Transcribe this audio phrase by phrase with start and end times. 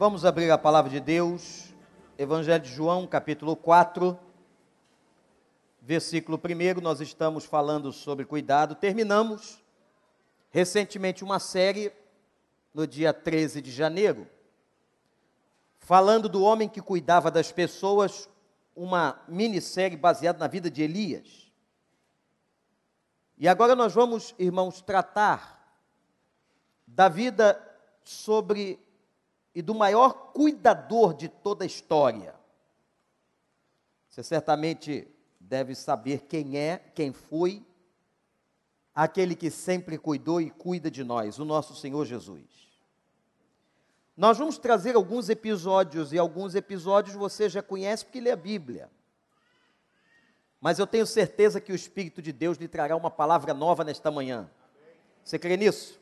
[0.00, 1.74] Vamos abrir a palavra de Deus,
[2.16, 4.18] Evangelho de João, capítulo 4,
[5.82, 6.80] versículo 1.
[6.80, 8.74] Nós estamos falando sobre cuidado.
[8.74, 9.62] Terminamos
[10.48, 11.92] recentemente uma série
[12.72, 14.26] no dia 13 de janeiro,
[15.80, 18.26] falando do homem que cuidava das pessoas,
[18.74, 21.52] uma minissérie baseada na vida de Elias.
[23.36, 25.78] E agora nós vamos, irmãos, tratar
[26.86, 27.62] da vida
[28.02, 28.80] sobre
[29.54, 32.34] e do maior cuidador de toda a história.
[34.08, 37.64] Você certamente deve saber quem é, quem foi,
[38.94, 42.44] aquele que sempre cuidou e cuida de nós, o nosso Senhor Jesus.
[44.16, 48.90] Nós vamos trazer alguns episódios, e alguns episódios você já conhece porque lê a Bíblia.
[50.60, 54.10] Mas eu tenho certeza que o Espírito de Deus lhe trará uma palavra nova nesta
[54.10, 54.50] manhã.
[55.24, 55.99] Você crê nisso?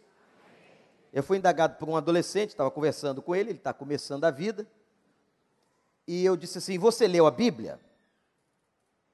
[1.12, 4.66] Eu fui indagado por um adolescente, estava conversando com ele, ele está começando a vida.
[6.06, 7.80] E eu disse assim: Você leu a Bíblia?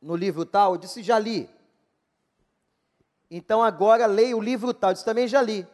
[0.01, 0.75] No livro tal?
[0.75, 1.49] Eu disse: Já li.
[3.31, 4.91] Então agora leia o livro tal.
[4.91, 5.67] Eu disse: Também já li.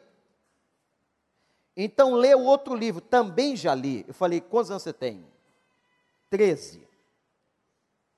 [1.76, 3.00] Então lê o outro livro.
[3.00, 4.04] Também já li.
[4.06, 5.26] Eu falei: Quantos anos você tem?
[6.28, 6.88] Treze.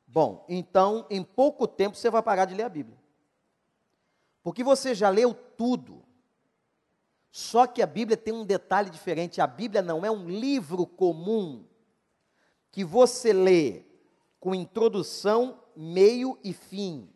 [0.07, 2.99] Bom, então em pouco tempo você vai parar de ler a Bíblia.
[4.43, 6.02] Porque você já leu tudo.
[7.33, 11.65] Só que a Bíblia tem um detalhe diferente: a Bíblia não é um livro comum
[12.71, 13.85] que você lê
[14.39, 17.09] com introdução, meio e fim.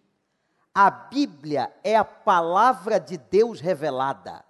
[0.74, 4.42] A Bíblia é a palavra de Deus revelada.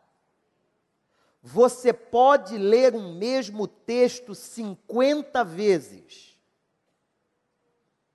[1.43, 6.37] Você pode ler um mesmo texto 50 vezes.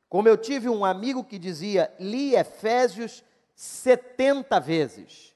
[0.08, 3.24] Como eu tive um amigo que dizia, li Efésios
[3.56, 5.32] 70 vezes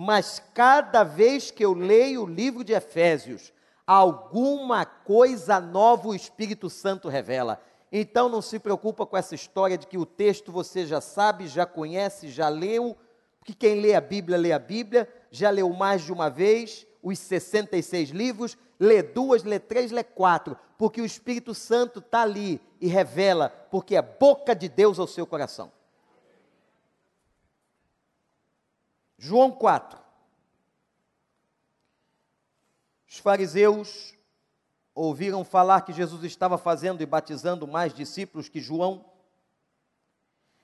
[0.00, 3.52] mas cada vez que eu leio o livro de Efésios,
[3.84, 7.60] alguma coisa nova o Espírito Santo revela.
[7.90, 11.66] Então não se preocupa com essa história de que o texto você já sabe, já
[11.66, 12.96] conhece, já leu,
[13.40, 17.18] porque quem lê a Bíblia lê a Bíblia, já leu mais de uma vez os
[17.18, 22.86] 66 livros, lê duas, lê três, lê quatro, porque o Espírito Santo está ali e
[22.86, 25.72] revela, porque é boca de Deus ao seu coração.
[29.18, 29.98] João 4.
[33.08, 34.14] Os fariseus
[34.94, 39.04] ouviram falar que Jesus estava fazendo e batizando mais discípulos que João.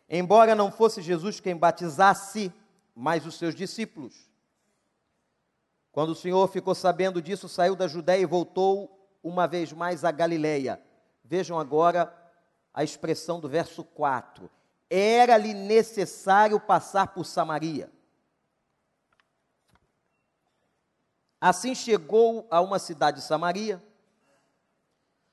[0.09, 2.53] Embora não fosse Jesus quem batizasse,
[2.95, 4.15] mas os seus discípulos.
[5.91, 10.11] Quando o Senhor ficou sabendo disso, saiu da Judéia e voltou uma vez mais à
[10.11, 10.81] Galileia.
[11.25, 12.15] Vejam agora
[12.73, 14.51] a expressão do verso 4.
[14.91, 17.91] Era-lhe necessário passar por Samaria.
[21.47, 23.79] Assim chegou a uma cidade de Samaria,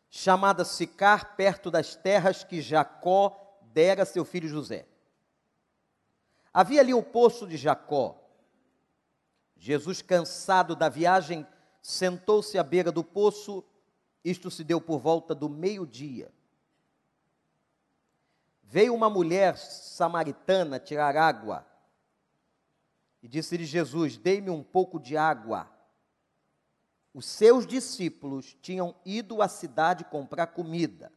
[0.09, 3.39] chamada Sicar, perto das terras que Jacó
[3.71, 4.85] dera a seu filho José.
[6.53, 8.21] Havia ali o poço de Jacó.
[9.55, 11.47] Jesus, cansado da viagem,
[11.81, 13.63] sentou-se à beira do poço.
[14.21, 16.29] Isto se deu por volta do meio-dia.
[18.63, 21.65] Veio uma mulher samaritana tirar água.
[23.23, 25.79] E disse-lhe Jesus: Dei-me um pouco de água
[27.13, 31.11] os seus discípulos tinham ido à cidade comprar comida.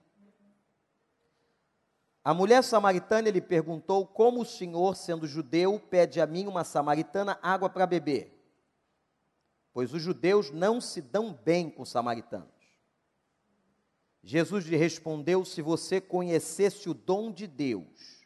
[2.25, 7.39] A mulher samaritana lhe perguntou como o senhor, sendo judeu, pede a mim, uma samaritana,
[7.43, 8.33] água para beber.
[9.73, 12.49] Pois os judeus não se dão bem com os samaritanos.
[14.23, 18.25] Jesus lhe respondeu: Se você conhecesse o dom de Deus,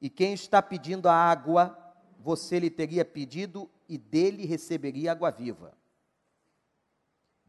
[0.00, 1.76] e quem está pedindo a água,
[2.18, 5.79] você lhe teria pedido e dele receberia água viva.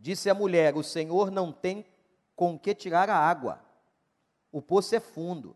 [0.02, 1.86] Disse a mulher: O Senhor não tem
[2.36, 3.64] com que tirar a água,
[4.52, 5.56] o poço é fundo.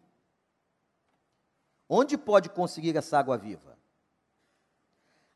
[1.90, 3.76] Onde pode conseguir essa água viva?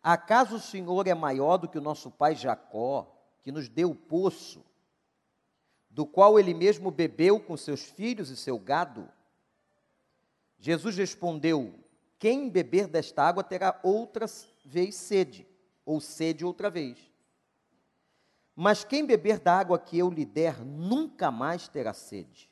[0.02, 3.12] Acaso o Senhor é maior do que o nosso pai Jacó,
[3.42, 4.64] que nos deu o poço,
[5.90, 9.10] do qual ele mesmo bebeu com seus filhos e seu gado?
[10.60, 11.74] Jesus respondeu:
[12.20, 14.28] Quem beber desta água terá outra
[14.64, 15.48] vez sede,
[15.84, 17.09] ou sede outra vez.
[18.62, 22.52] Mas quem beber da água que eu lhe der nunca mais terá sede.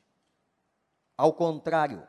[1.14, 2.08] Ao contrário,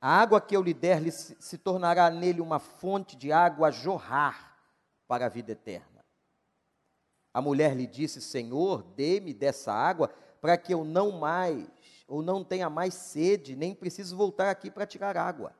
[0.00, 3.70] a água que eu lhe der se, se tornará nele uma fonte de água a
[3.72, 4.56] jorrar
[5.08, 6.04] para a vida eterna.
[7.34, 10.06] A mulher lhe disse: Senhor, dê-me dessa água
[10.40, 11.66] para que eu não mais,
[12.06, 15.52] ou não tenha mais sede, nem preciso voltar aqui para tirar água.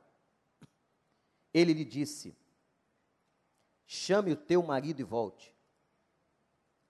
[1.53, 2.33] Ele lhe disse:
[3.85, 5.52] Chame o teu marido e volte.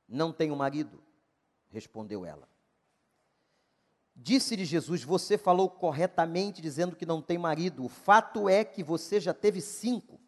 [0.07, 1.01] Não tenho marido,
[1.69, 2.47] respondeu ela.
[4.15, 7.83] Disse-lhe Jesus: Você falou corretamente dizendo que não tem marido.
[7.83, 10.19] O fato é que você já teve cinco.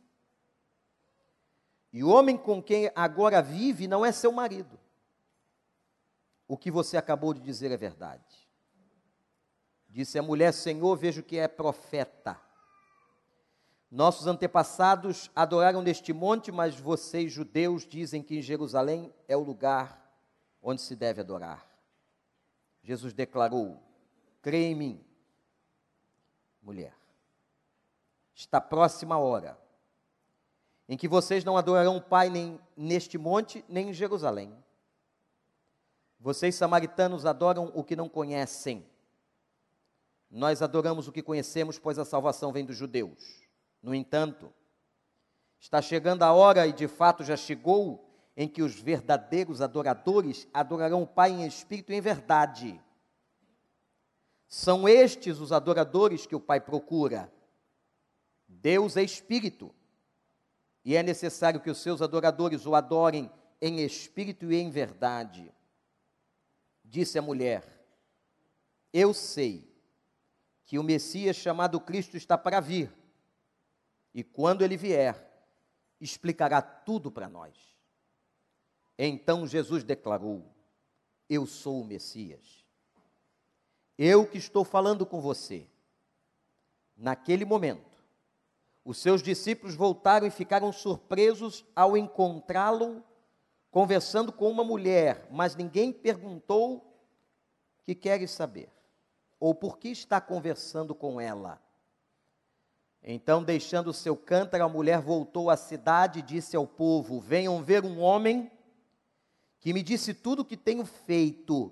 [1.94, 4.80] E o homem com quem agora vive não é seu marido.
[6.48, 8.50] O que você acabou de dizer é verdade.
[9.88, 12.42] Disse a mulher: Senhor, vejo que é profeta.
[13.89, 20.01] Nossos antepassados adoraram neste monte, mas vocês, judeus, dizem que em Jerusalém é o lugar
[20.61, 21.65] onde se deve adorar.
[22.83, 23.81] Jesus declarou:
[24.41, 25.05] Crê em mim,
[26.61, 26.93] mulher.
[28.33, 29.65] Está próxima a hora
[30.87, 34.55] em que vocês não adorarão o Pai nem neste monte, nem em Jerusalém.
[36.19, 38.85] Vocês, samaritanos, adoram o que não conhecem.
[40.29, 43.44] Nós adoramos o que conhecemos, pois a salvação vem dos judeus.
[43.85, 44.51] No entanto,
[45.59, 51.03] está chegando a hora, e de fato já chegou, em que os verdadeiros adoradores adorarão
[51.03, 52.81] o Pai em espírito e em verdade.
[54.47, 57.31] São estes os adoradores que o Pai procura.
[58.47, 59.71] Deus é espírito,
[60.83, 63.29] e é necessário que os seus adoradores o adorem
[63.61, 65.53] em espírito e em verdade.
[66.83, 67.85] Disse a mulher:
[68.91, 69.71] Eu sei
[70.65, 72.91] que o Messias chamado Cristo está para vir,
[74.15, 75.29] e quando ele vier,
[76.00, 77.53] explicará tudo para nós.
[78.97, 80.41] Então Jesus declarou:
[81.29, 82.65] Eu sou o Messias.
[83.97, 85.67] Eu que estou falando com você.
[86.95, 88.01] Naquele momento,
[88.85, 93.03] os seus discípulos voltaram e ficaram surpresos ao encontrá-lo
[93.69, 98.71] conversando com uma mulher, mas ninguém perguntou o que queres saber
[99.38, 101.61] ou por que está conversando com ela.
[103.07, 107.62] Então, deixando o seu cântaro, a mulher voltou à cidade e disse ao povo: Venham
[107.62, 108.52] ver um homem
[109.60, 111.72] que me disse tudo o que tenho feito.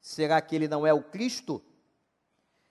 [0.00, 1.62] Será que ele não é o Cristo?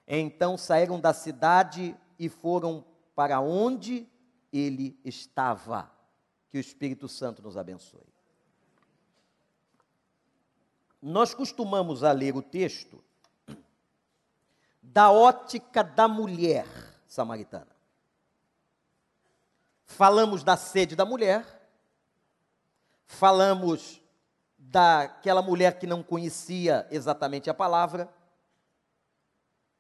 [0.06, 2.84] Então saíram da cidade e foram
[3.16, 4.06] para onde
[4.52, 5.90] ele estava.
[6.50, 8.14] Que o Espírito Santo nos abençoe.
[11.02, 13.02] Nós costumamos a ler o texto
[14.82, 16.68] da ótica da mulher
[17.08, 17.73] samaritana.
[19.85, 21.45] Falamos da sede da mulher,
[23.06, 24.01] falamos
[24.57, 28.09] daquela mulher que não conhecia exatamente a palavra.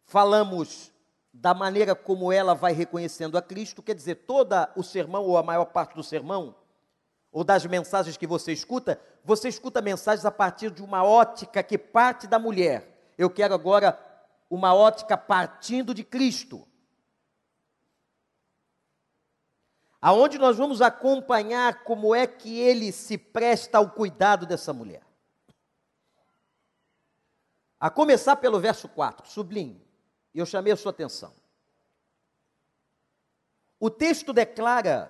[0.05, 0.91] Falamos
[1.33, 5.43] da maneira como ela vai reconhecendo a Cristo, quer dizer, toda o sermão ou a
[5.43, 6.55] maior parte do sermão
[7.31, 11.79] ou das mensagens que você escuta, você escuta mensagens a partir de uma ótica que
[11.79, 13.11] parte da mulher.
[13.17, 13.99] Eu quero agora
[14.47, 16.67] uma ótica partindo de Cristo.
[20.05, 25.01] Aonde nós vamos acompanhar como é que ele se presta ao cuidado dessa mulher.
[27.79, 29.81] A começar pelo verso 4, sublinho,
[30.35, 31.33] eu chamei a sua atenção.
[33.79, 35.09] O texto declara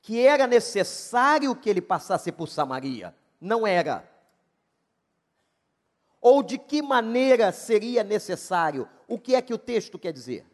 [0.00, 3.12] que era necessário que ele passasse por Samaria.
[3.40, 4.08] Não era.
[6.20, 8.88] Ou de que maneira seria necessário?
[9.08, 10.51] O que é que o texto quer dizer?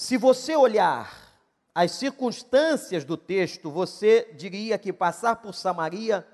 [0.00, 1.12] Se você olhar
[1.74, 6.24] as circunstâncias do texto, você diria que passar por Samaria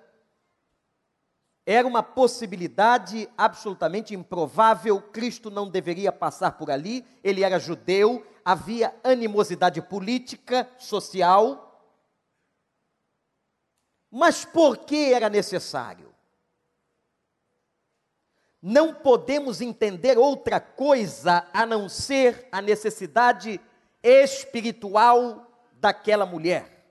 [1.65, 5.01] era uma possibilidade absolutamente improvável.
[5.01, 11.91] Cristo não deveria passar por ali, ele era judeu, havia animosidade política, social.
[14.11, 16.14] Mas por que era necessário?
[18.67, 23.61] Não podemos entender outra coisa a não ser a necessidade
[24.03, 26.83] espiritual daquela mulher.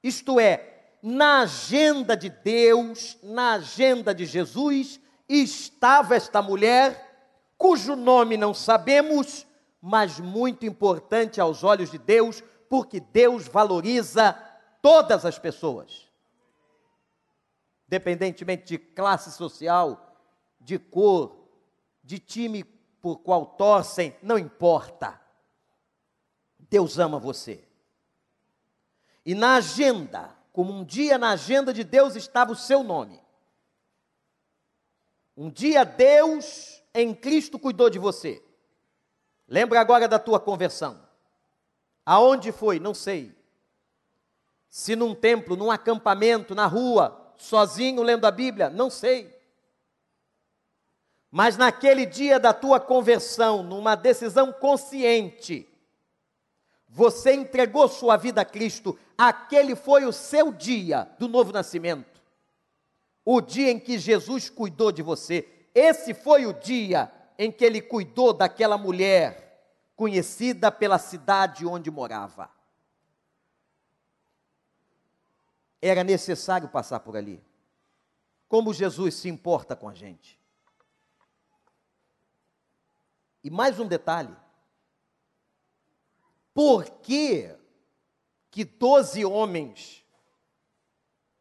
[0.00, 8.36] Isto é, na agenda de Deus, na agenda de Jesus, estava esta mulher, cujo nome
[8.36, 9.44] não sabemos,
[9.82, 14.32] mas muito importante aos olhos de Deus, porque Deus valoriza
[14.80, 16.08] todas as pessoas,
[17.88, 20.06] independentemente de classe social,
[20.60, 21.48] de cor,
[22.04, 22.64] de time
[23.00, 25.20] por qual torcem, não importa.
[26.58, 27.64] Deus ama você.
[29.24, 33.20] E na agenda, como um dia na agenda de Deus estava o seu nome.
[35.36, 38.42] Um dia Deus em Cristo cuidou de você.
[39.48, 41.00] Lembra agora da tua conversão.
[42.04, 42.78] Aonde foi?
[42.78, 43.34] Não sei.
[44.68, 48.70] Se num templo, num acampamento, na rua, sozinho lendo a Bíblia?
[48.70, 49.39] Não sei.
[51.30, 55.68] Mas naquele dia da tua conversão, numa decisão consciente,
[56.88, 62.20] você entregou sua vida a Cristo, aquele foi o seu dia do novo nascimento.
[63.24, 65.68] o dia em que Jesus cuidou de você.
[65.72, 72.50] Esse foi o dia em que ele cuidou daquela mulher conhecida pela cidade onde morava.
[75.80, 77.40] Era necessário passar por ali.
[78.48, 80.39] Como Jesus se importa com a gente.
[83.42, 84.36] E mais um detalhe.
[86.52, 87.56] Por que
[88.50, 90.04] que doze homens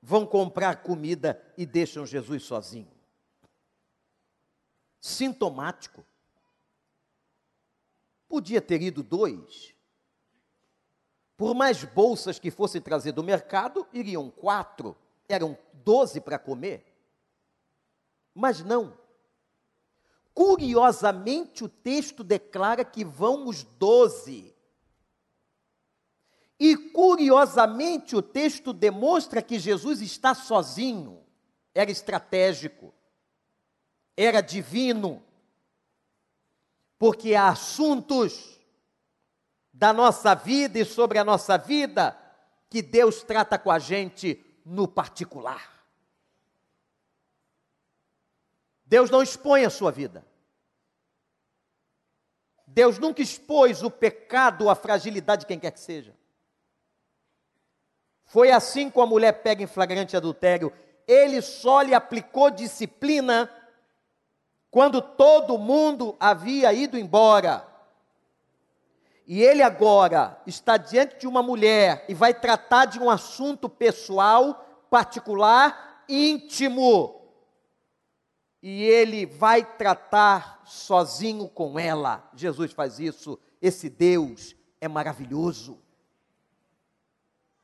[0.01, 2.91] vão comprar comida e deixam Jesus sozinho?
[5.00, 6.06] Sintomático.
[8.27, 9.74] Podia ter ido dois.
[11.36, 14.96] Por mais bolsas que fossem trazer do mercado, iriam quatro.
[15.27, 16.86] Eram doze para comer.
[18.34, 18.98] Mas não.
[20.39, 24.55] Curiosamente, o texto declara que vão os doze.
[26.58, 31.22] E curiosamente, o texto demonstra que Jesus está sozinho.
[31.75, 32.93] Era estratégico,
[34.15, 35.22] era divino,
[36.98, 38.62] porque há assuntos
[39.74, 42.17] da nossa vida e sobre a nossa vida
[42.69, 45.78] que Deus trata com a gente no particular.
[48.89, 50.25] Deus não expõe a sua vida.
[52.65, 56.15] Deus nunca expôs o pecado, a fragilidade de quem quer que seja.
[58.25, 60.74] Foi assim com a mulher pega em flagrante adultério.
[61.08, 63.48] Ele só lhe aplicou disciplina
[64.72, 67.67] quando todo mundo havia ido embora.
[69.27, 74.84] E ele agora está diante de uma mulher e vai tratar de um assunto pessoal,
[74.89, 77.18] particular, íntimo.
[78.62, 82.30] E ele vai tratar sozinho com ela.
[82.36, 83.39] Jesus faz isso.
[83.62, 85.80] Esse Deus é maravilhoso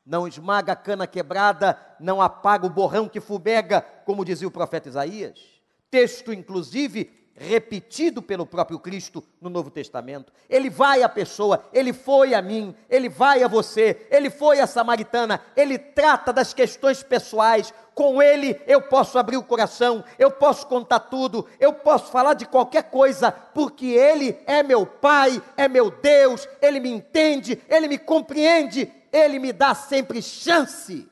[0.06, 4.88] não esmaga a cana quebrada, não apaga o borrão que fumega, como dizia o profeta
[4.88, 5.60] Isaías.
[5.90, 10.32] Texto, inclusive, repetido pelo próprio Cristo no Novo Testamento.
[10.48, 14.66] Ele vai à pessoa, ele foi a mim, ele vai a você, ele foi a
[14.66, 17.72] samaritana, ele trata das questões pessoais.
[17.94, 22.46] Com ele eu posso abrir o coração, eu posso contar tudo, eu posso falar de
[22.46, 27.98] qualquer coisa, porque ele é meu pai, é meu Deus, ele me entende, ele me
[27.98, 31.08] compreende, ele me dá sempre chance.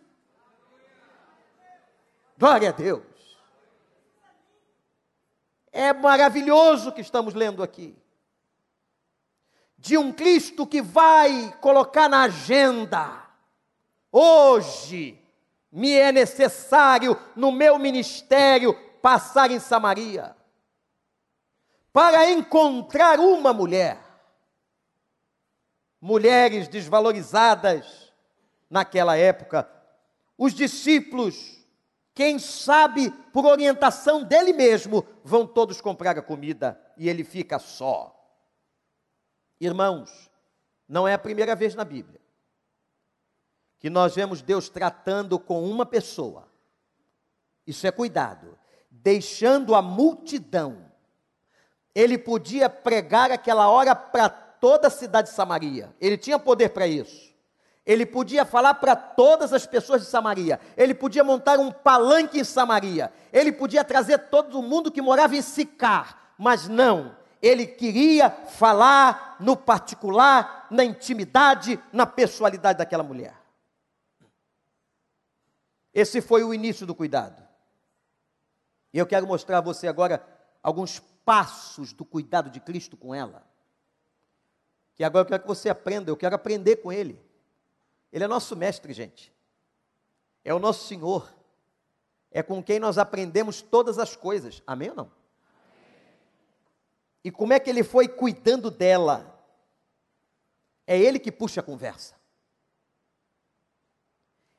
[2.37, 3.14] Glória a Deus.
[5.75, 7.95] É maravilhoso que estamos lendo aqui.
[9.77, 13.27] De um Cristo que vai colocar na agenda.
[14.11, 15.21] Hoje
[15.71, 20.37] me é necessário, no meu ministério, passar em Samaria
[21.93, 24.05] para encontrar uma mulher
[26.01, 28.13] mulheres desvalorizadas
[28.69, 29.67] naquela época.
[30.37, 31.64] Os discípulos,
[32.15, 38.15] quem sabe por orientação dele mesmo, vão todos comprar a comida e ele fica só.
[39.61, 40.31] Irmãos,
[40.89, 42.25] não é a primeira vez na Bíblia
[43.85, 46.49] que nós vemos Deus tratando com uma pessoa.
[47.67, 48.59] Isso é cuidado,
[48.91, 50.91] deixando a multidão.
[51.95, 55.95] Ele podia pregar aquela hora para toda a cidade de Samaria.
[56.01, 57.34] Ele tinha poder para isso.
[57.87, 60.59] Ele podia falar para todas as pessoas de Samaria.
[60.77, 63.13] Ele podia montar um palanque em Samaria.
[63.33, 66.33] Ele podia trazer todo mundo que morava em Sicar.
[66.39, 67.17] Mas não.
[67.43, 73.35] Ele queria falar no particular, na intimidade, na pessoalidade daquela mulher.
[75.93, 77.43] Esse foi o início do cuidado.
[78.93, 80.27] E eu quero mostrar a você agora
[80.63, 83.45] alguns passos do cuidado de Cristo com ela
[84.95, 87.21] que agora eu quero que você aprenda, eu quero aprender com Ele.
[88.15, 89.35] Ele é nosso mestre, gente.
[90.45, 91.35] É o nosso Senhor.
[92.31, 94.63] É com quem nós aprendemos todas as coisas.
[94.65, 95.13] Amém ou não?
[97.25, 99.45] E como é que ele foi cuidando dela?
[100.87, 102.15] É ele que puxa a conversa.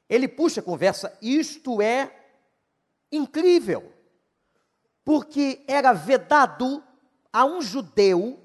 [0.10, 1.18] Ele puxa a conversa.
[1.22, 2.14] Isto é
[3.10, 3.90] incrível.
[5.06, 6.84] Porque era vedado
[7.32, 8.38] a um judeu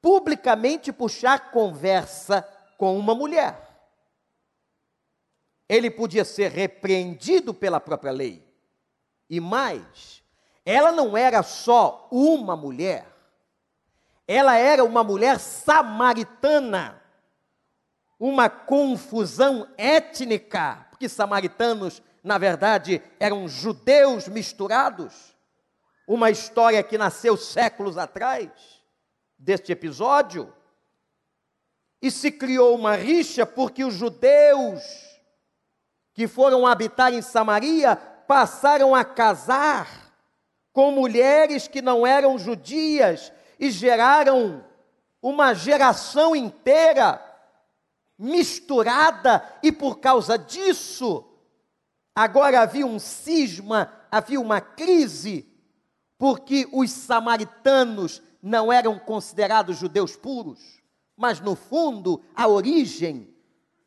[0.00, 2.42] publicamente puxar conversa
[2.78, 3.71] com uma mulher.
[5.72, 8.46] Ele podia ser repreendido pela própria lei.
[9.30, 10.22] E mais,
[10.66, 13.06] ela não era só uma mulher,
[14.28, 17.00] ela era uma mulher samaritana.
[18.20, 25.34] Uma confusão étnica, porque samaritanos, na verdade, eram judeus misturados.
[26.06, 28.50] Uma história que nasceu séculos atrás
[29.38, 30.54] deste episódio,
[32.02, 35.11] e se criou uma rixa porque os judeus
[36.14, 39.88] que foram habitar em Samaria passaram a casar
[40.72, 44.64] com mulheres que não eram judias e geraram
[45.20, 47.20] uma geração inteira
[48.18, 51.24] misturada, e por causa disso,
[52.14, 55.48] agora havia um cisma, havia uma crise,
[56.16, 60.80] porque os samaritanos não eram considerados judeus puros,
[61.16, 63.34] mas no fundo a origem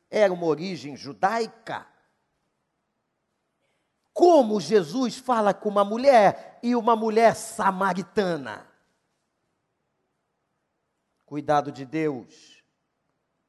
[0.10, 1.86] era uma origem judaica.
[4.16, 8.66] Como Jesus fala com uma mulher e uma mulher samaritana?
[11.26, 12.64] Cuidado de Deus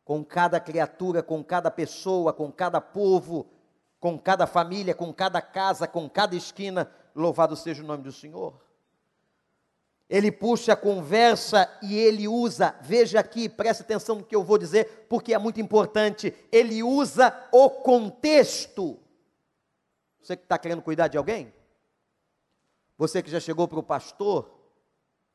[0.05, 3.47] com cada criatura, com cada pessoa, com cada povo,
[4.01, 6.91] com cada família, com cada casa, com cada esquina.
[7.15, 8.61] Louvado seja o nome do Senhor.
[10.11, 14.59] Ele puxa a conversa e ele usa, veja aqui, preste atenção no que eu vou
[14.59, 16.35] dizer, porque é muito importante.
[16.51, 19.06] Ele usa o contexto.
[20.26, 21.54] Você que está querendo cuidar de alguém?
[22.99, 24.56] Você que já chegou para o pastor,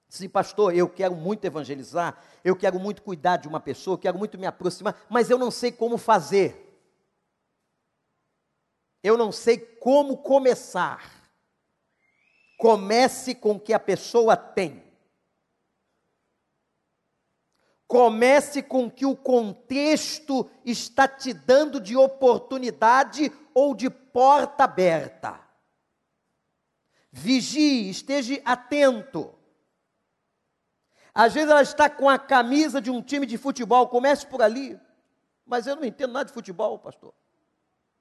[0.09, 4.17] Sim, pastor, eu quero muito evangelizar, eu quero muito cuidar de uma pessoa, eu quero
[4.17, 6.77] muito me aproximar, mas eu não sei como fazer.
[9.01, 11.31] Eu não sei como começar.
[12.57, 14.83] Comece com o que a pessoa tem.
[17.91, 25.37] Comece com o que o contexto está te dando de oportunidade ou de porta aberta.
[27.11, 29.35] Vigie, esteja atento.
[31.13, 34.79] Às vezes ela está com a camisa de um time de futebol, comece por ali.
[35.45, 37.13] Mas eu não entendo nada de futebol, pastor.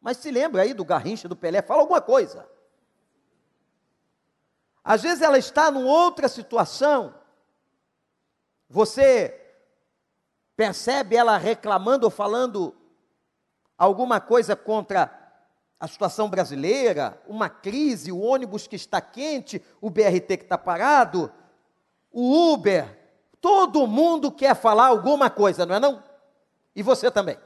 [0.00, 2.49] Mas se lembra aí do Garrincha, do Pelé, fala alguma coisa.
[4.85, 7.12] Às vezes ela está numa outra situação.
[8.68, 9.39] Você
[10.61, 12.76] percebe ela reclamando ou falando
[13.79, 15.11] alguma coisa contra
[15.81, 21.33] a situação brasileira, uma crise, o ônibus que está quente, o BRT que está parado,
[22.12, 22.94] o Uber,
[23.40, 26.03] todo mundo quer falar alguma coisa, não é não?
[26.77, 27.38] E você também.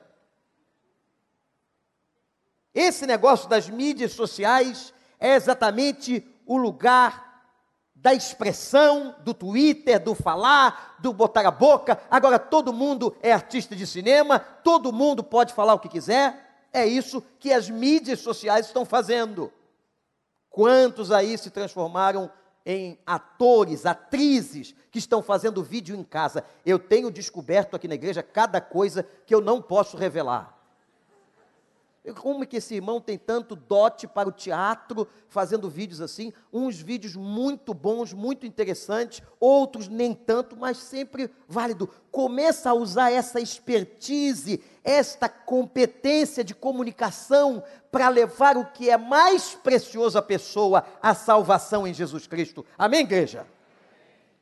[2.74, 7.33] Esse negócio das mídias sociais é exatamente o lugar
[8.04, 11.98] da expressão, do Twitter, do falar, do botar a boca.
[12.10, 16.68] Agora todo mundo é artista de cinema, todo mundo pode falar o que quiser.
[16.70, 19.50] É isso que as mídias sociais estão fazendo.
[20.50, 22.30] Quantos aí se transformaram
[22.66, 26.44] em atores, atrizes que estão fazendo vídeo em casa.
[26.64, 30.54] Eu tenho descoberto aqui na igreja cada coisa que eu não posso revelar.
[32.12, 36.34] Como é que esse irmão tem tanto dote para o teatro, fazendo vídeos assim?
[36.52, 41.88] Uns vídeos muito bons, muito interessantes, outros nem tanto, mas sempre válido.
[42.10, 49.54] Começa a usar essa expertise, esta competência de comunicação para levar o que é mais
[49.54, 52.66] precioso à pessoa, a salvação em Jesus Cristo.
[52.76, 53.46] Amém, igreja?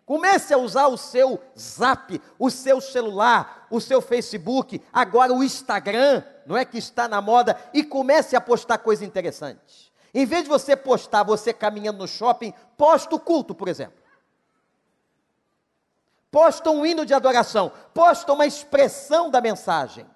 [0.05, 6.23] Comece a usar o seu zap, o seu celular, o seu Facebook, agora o Instagram,
[6.45, 9.93] não é que está na moda, e comece a postar coisas interessantes.
[10.13, 14.03] Em vez de você postar você caminhando no shopping, posta o culto, por exemplo.
[16.31, 20.07] Posta um hino de adoração, posta uma expressão da mensagem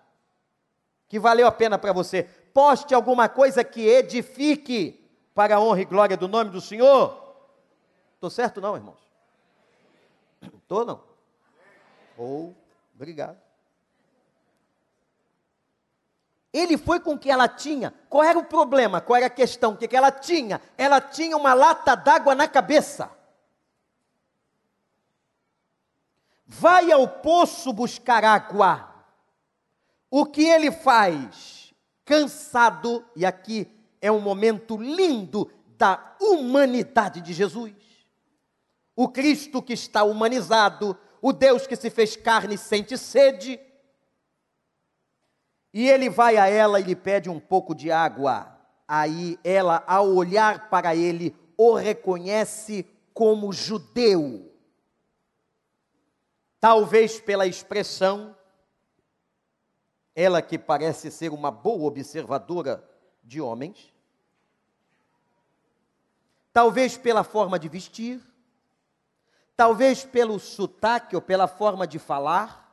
[1.08, 2.24] que valeu a pena para você.
[2.52, 7.22] Poste alguma coisa que edifique para a honra e glória do nome do Senhor.
[8.14, 9.05] Estou certo não, irmãos?
[10.54, 11.02] Estou não?
[12.16, 12.54] Ou,
[12.94, 13.38] obrigado.
[16.52, 17.92] Ele foi com o que ela tinha.
[18.08, 19.00] Qual era o problema?
[19.00, 19.72] Qual era a questão?
[19.72, 20.60] O que, que ela tinha?
[20.78, 23.10] Ela tinha uma lata d'água na cabeça.
[26.46, 28.88] Vai ao poço buscar água.
[30.10, 31.74] O que ele faz?
[32.04, 37.74] Cansado, e aqui é um momento lindo da humanidade de Jesus
[38.96, 43.60] o Cristo que está humanizado, o Deus que se fez carne sente sede.
[45.72, 48.58] E ele vai a ela e lhe pede um pouco de água.
[48.88, 54.50] Aí ela, ao olhar para ele, o reconhece como judeu.
[56.58, 58.34] Talvez pela expressão,
[60.14, 62.82] ela que parece ser uma boa observadora
[63.22, 63.92] de homens,
[66.50, 68.22] talvez pela forma de vestir,
[69.56, 72.66] talvez pelo sotaque ou pela forma de falar,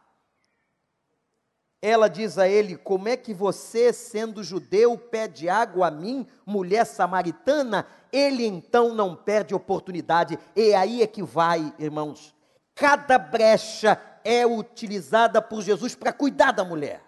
[1.82, 6.86] ela diz a ele: Como é que você, sendo judeu, pede água a mim, mulher
[6.86, 7.88] samaritana?
[8.12, 10.38] Ele então não perde oportunidade.
[10.56, 12.34] E aí é que vai, irmãos.
[12.76, 17.04] Cada brecha é utilizada por Jesus para cuidar da mulher.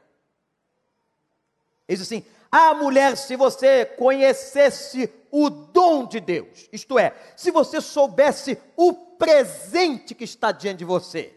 [1.87, 7.51] Ele diz assim: Ah, mulher, se você conhecesse o dom de Deus, isto é, se
[7.51, 11.35] você soubesse o presente que está diante de você,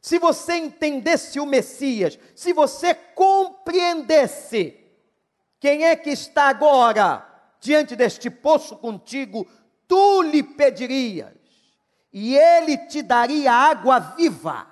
[0.00, 4.78] se você entendesse o Messias, se você compreendesse
[5.58, 7.26] quem é que está agora
[7.60, 9.46] diante deste poço contigo,
[9.88, 11.34] tu lhe pedirias,
[12.12, 14.66] e ele te daria água viva.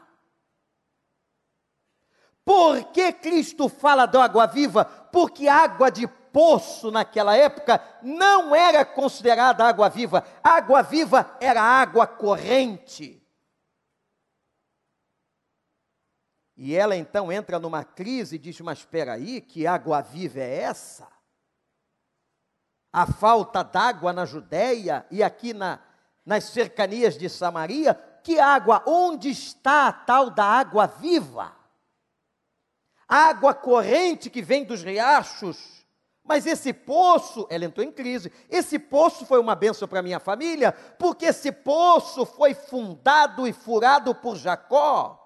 [2.45, 4.85] Por que Cristo fala da água viva?
[4.85, 10.22] Porque água de poço naquela época não era considerada água viva.
[10.44, 13.27] Água viva era água corrente.
[16.55, 20.59] E ela então entra numa crise e diz: Mas espera aí, que água viva é
[20.59, 21.09] essa?
[22.92, 25.81] A falta d'água na Judéia e aqui na,
[26.22, 28.85] nas cercanias de Samaria, que água?
[28.87, 31.57] Onde está a tal da água viva?
[33.09, 35.86] Água corrente que vem dos riachos.
[36.26, 38.32] Mas esse poço, ela entrou em crise.
[38.50, 44.14] Esse poço foi uma benção para minha família, porque esse poço foi fundado e furado
[44.14, 45.22] por Jacó.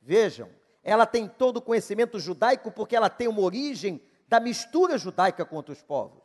[0.00, 0.48] Vejam,
[0.84, 5.56] ela tem todo o conhecimento judaico porque ela tem uma origem da mistura judaica com
[5.56, 6.22] outros povos.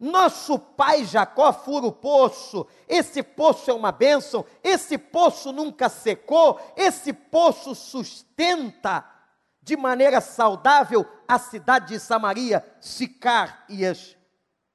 [0.00, 6.60] Nosso pai Jacó fura o poço, esse poço é uma bênção, esse poço nunca secou,
[6.76, 9.08] esse poço sustenta
[9.62, 14.16] de maneira saudável a cidade de Samaria, Sicar e as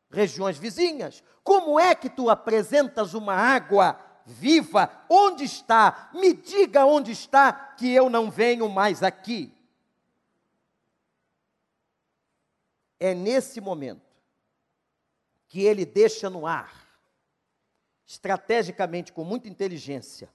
[0.09, 1.21] regiões vizinhas.
[1.43, 6.09] Como é que tu apresentas uma água viva, onde está?
[6.13, 9.53] Me diga onde está, que eu não venho mais aqui.
[12.99, 14.07] É nesse momento
[15.47, 16.87] que ele deixa no ar,
[18.05, 20.29] estrategicamente, com muita inteligência,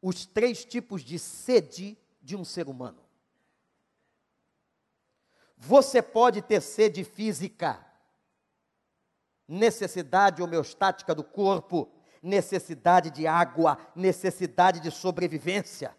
[0.00, 3.03] os três tipos de sede de um ser humano.
[5.66, 7.82] Você pode ter sede física,
[9.48, 11.90] necessidade homeostática do corpo,
[12.22, 15.96] necessidade de água, necessidade de sobrevivência.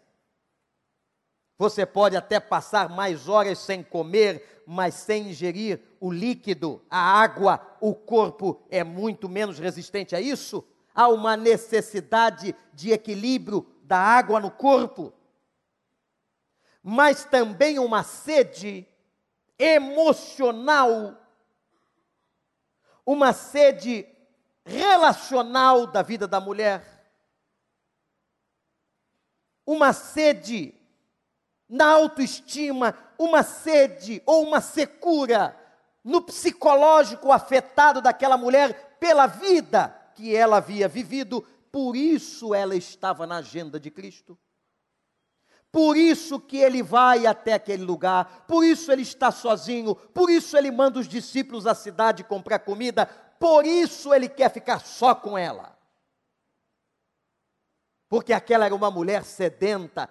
[1.58, 7.60] Você pode até passar mais horas sem comer, mas sem ingerir o líquido, a água,
[7.80, 10.64] o corpo é muito menos resistente a isso.
[10.94, 15.12] Há uma necessidade de equilíbrio da água no corpo,
[16.84, 18.86] mas também uma sede
[19.58, 21.16] emocional,
[23.04, 24.06] uma sede
[24.64, 26.82] relacional da vida da mulher,
[29.64, 30.74] uma sede
[31.68, 35.56] na autoestima, uma sede ou uma secura
[36.04, 43.26] no psicológico afetado daquela mulher pela vida que ela havia vivido, por isso ela estava
[43.26, 44.38] na agenda de Cristo.
[45.76, 50.56] Por isso que ele vai até aquele lugar, por isso ele está sozinho, por isso
[50.56, 53.04] ele manda os discípulos à cidade comprar comida,
[53.38, 55.76] por isso ele quer ficar só com ela.
[58.08, 60.08] Porque aquela era uma mulher sedenta,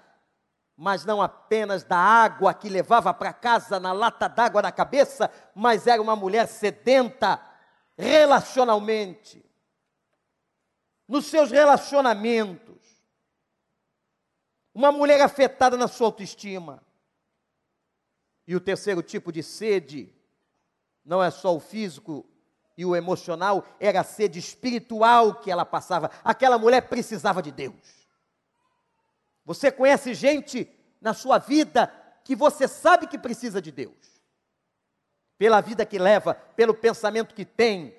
[0.78, 5.88] mas não apenas da água que levava para casa na lata d'água na cabeça, mas
[5.88, 7.42] era uma mulher sedenta
[7.98, 9.44] relacionalmente,
[11.08, 12.85] nos seus relacionamentos.
[14.76, 16.84] Uma mulher afetada na sua autoestima.
[18.46, 20.14] E o terceiro tipo de sede
[21.04, 22.26] não é só o físico
[22.78, 26.12] e o emocional, era a sede espiritual que ela passava.
[26.22, 28.06] Aquela mulher precisava de Deus.
[29.46, 31.88] Você conhece gente na sua vida
[32.26, 34.22] que você sabe que precisa de Deus.
[35.38, 37.96] Pela vida que leva, pelo pensamento que tem,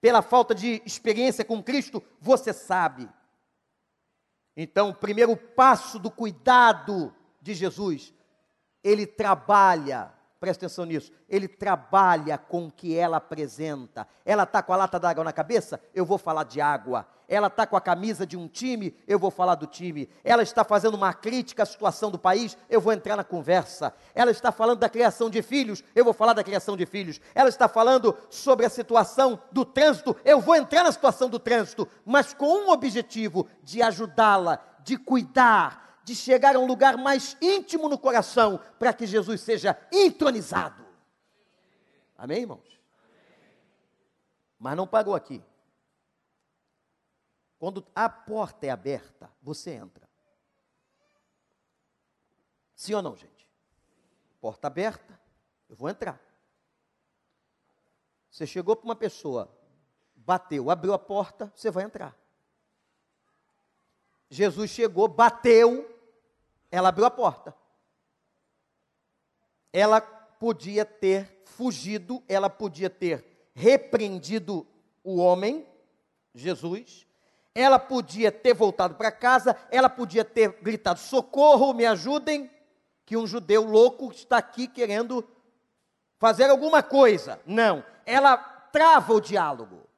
[0.00, 3.08] pela falta de experiência com Cristo, você sabe.
[4.60, 8.12] Então, o primeiro passo do cuidado de Jesus,
[8.82, 14.06] ele trabalha presta atenção nisso, ele trabalha com o que ela apresenta.
[14.24, 15.80] Ela está com a lata d'água na cabeça?
[15.92, 17.06] Eu vou falar de água.
[17.28, 18.96] Ela está com a camisa de um time?
[19.06, 20.08] Eu vou falar do time.
[20.24, 22.56] Ela está fazendo uma crítica à situação do país?
[22.70, 23.92] Eu vou entrar na conversa.
[24.14, 25.84] Ela está falando da criação de filhos?
[25.94, 27.20] Eu vou falar da criação de filhos.
[27.34, 30.16] Ela está falando sobre a situação do trânsito?
[30.24, 35.87] Eu vou entrar na situação do trânsito, mas com um objetivo: de ajudá-la, de cuidar,
[36.08, 40.82] de chegar a um lugar mais íntimo no coração, para que Jesus seja entronizado.
[42.16, 42.80] Amém, irmãos?
[44.58, 45.44] Mas não parou aqui.
[47.58, 50.08] Quando a porta é aberta, você entra.
[52.74, 53.46] Sim ou não, gente?
[54.40, 55.20] Porta aberta,
[55.68, 56.18] eu vou entrar.
[58.30, 59.54] Você chegou para uma pessoa,
[60.16, 62.16] bateu, abriu a porta, você vai entrar.
[64.30, 65.97] Jesus chegou, bateu,
[66.70, 67.54] ela abriu a porta.
[69.72, 74.66] ela podia ter fugido, ela podia ter repreendido
[75.02, 75.66] o homem,
[76.34, 77.06] Jesus,
[77.54, 82.50] ela podia ter voltado para casa, ela podia ter gritado: socorro, me ajudem,
[83.04, 85.26] que um judeu louco está aqui querendo
[86.18, 87.40] fazer alguma coisa.
[87.44, 89.88] Não, ela trava o diálogo.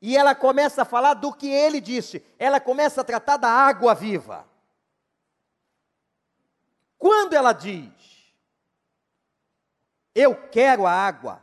[0.00, 3.94] E ela começa a falar do que ele disse, ela começa a tratar da água
[3.94, 4.46] viva.
[7.04, 7.92] Quando ela diz,
[10.14, 11.42] eu quero a água,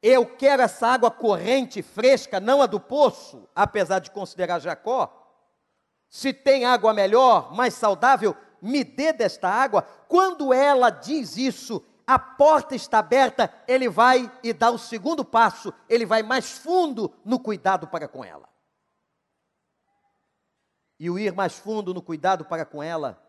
[0.00, 5.12] eu quero essa água corrente, fresca, não a do poço, apesar de considerar Jacó.
[6.08, 9.82] Se tem água melhor, mais saudável, me dê desta água.
[10.06, 15.74] Quando ela diz isso, a porta está aberta, ele vai e dá o segundo passo,
[15.88, 18.48] ele vai mais fundo no cuidado para com ela.
[20.96, 23.23] E o ir mais fundo no cuidado para com ela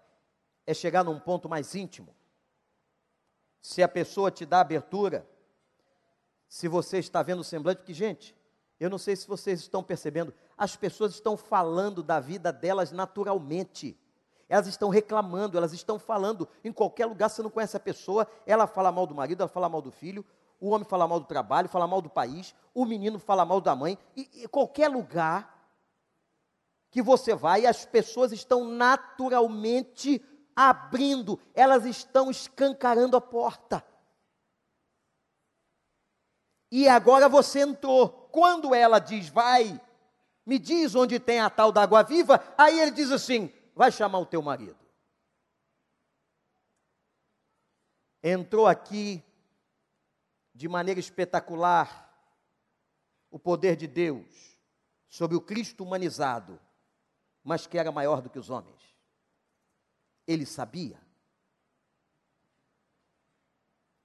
[0.65, 2.15] é chegar num ponto mais íntimo.
[3.61, 5.27] Se a pessoa te dá abertura,
[6.47, 8.35] se você está vendo o semblante, porque, gente,
[8.79, 13.97] eu não sei se vocês estão percebendo, as pessoas estão falando da vida delas naturalmente.
[14.47, 16.47] Elas estão reclamando, elas estão falando.
[16.63, 19.67] Em qualquer lugar, você não conhece a pessoa, ela fala mal do marido, ela fala
[19.67, 20.23] mal do filho,
[20.59, 23.75] o homem fala mal do trabalho, fala mal do país, o menino fala mal da
[23.75, 23.97] mãe.
[24.15, 25.55] E, e qualquer lugar
[26.91, 30.23] que você vai, as pessoas estão naturalmente
[30.55, 33.85] abrindo, elas estão escancarando a porta.
[36.71, 38.09] E agora você entrou.
[38.31, 39.79] Quando ela diz, vai,
[40.45, 44.19] me diz onde tem a tal da água viva, aí ele diz assim: vai chamar
[44.19, 44.77] o teu marido.
[48.23, 49.23] Entrou aqui
[50.53, 52.03] de maneira espetacular
[53.29, 54.57] o poder de Deus
[55.07, 56.59] sobre o Cristo humanizado,
[57.43, 58.74] mas que era maior do que os homens.
[60.27, 61.05] Ele sabia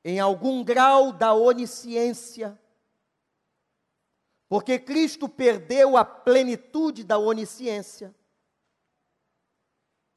[0.04, 2.59] em algum grau da onisciência,
[4.48, 8.14] porque Cristo perdeu a plenitude da onisciência.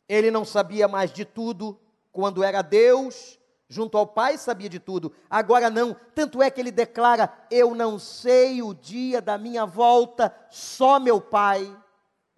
[0.08, 1.80] Ele não sabia mais de tudo
[2.12, 5.14] quando era Deus, junto ao Pai sabia de tudo.
[5.30, 10.36] Agora não, tanto é que ele declara: Eu não sei o dia da minha volta,
[10.50, 11.78] só meu Pai.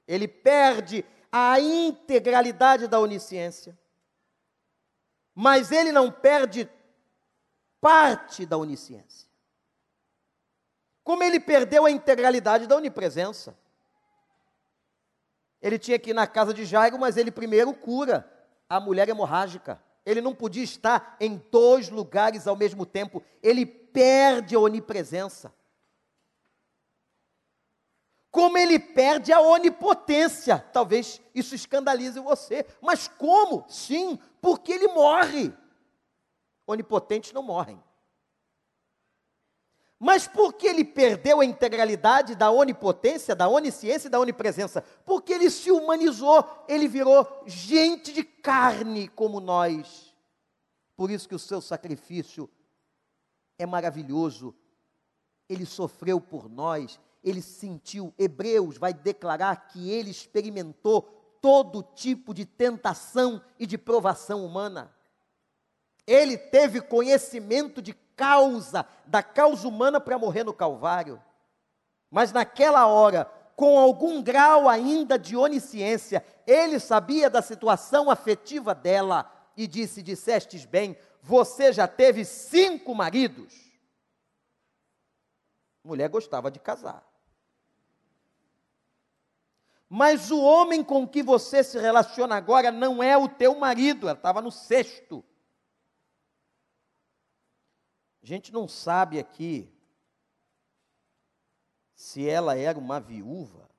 [0.08, 1.06] Ele perde
[1.38, 3.78] a integralidade da onisciência.
[5.34, 6.70] Mas ele não perde
[7.82, 9.28] parte da onisciência.
[11.04, 13.54] Como ele perdeu a integralidade da onipresença.
[15.62, 18.26] Ele tinha que ir na casa de Jairo, mas ele primeiro cura
[18.70, 19.84] a mulher hemorrágica.
[20.06, 23.22] Ele não podia estar em dois lugares ao mesmo tempo.
[23.44, 25.54] Ele perde a onipresença.
[28.36, 30.60] Como ele perde a onipotência.
[30.74, 32.66] Talvez isso escandalize você.
[32.82, 33.64] Mas como?
[33.70, 35.54] Sim, porque ele morre
[36.68, 37.82] onipotentes não morrem.
[39.98, 44.82] Mas por que ele perdeu a integralidade da onipotência, da onisciência e da onipresença?
[45.06, 50.14] Porque ele se humanizou, ele virou gente de carne como nós.
[50.98, 52.50] Por isso que o seu sacrifício
[53.58, 54.54] é maravilhoso.
[55.48, 58.14] Ele sofreu por nós, ele sentiu.
[58.20, 61.02] Hebreus vai declarar que ele experimentou
[61.42, 64.96] todo tipo de tentação e de provação humana.
[66.06, 71.22] Ele teve conhecimento de causa, da causa humana para morrer no Calvário.
[72.12, 79.32] Mas naquela hora, com algum grau ainda de onisciência, ele sabia da situação afetiva dela
[79.58, 83.66] e disse: Dissestes bem, você já teve cinco maridos.
[85.84, 87.15] Mulher gostava de casar.
[89.88, 94.18] Mas o homem com que você se relaciona agora não é o teu marido, ela
[94.18, 95.24] estava no sexto.
[98.24, 99.72] A gente não sabe aqui
[101.94, 103.70] se ela era uma viúva.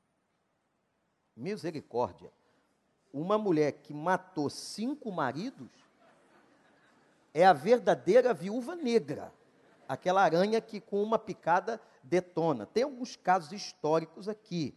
[1.35, 2.33] Misericórdia.
[3.13, 5.69] Uma mulher que matou cinco maridos
[7.35, 9.33] é a verdadeira viúva negra.
[9.89, 12.67] Aquela aranha que com uma picada detona.
[12.67, 14.75] Tem alguns casos históricos aqui.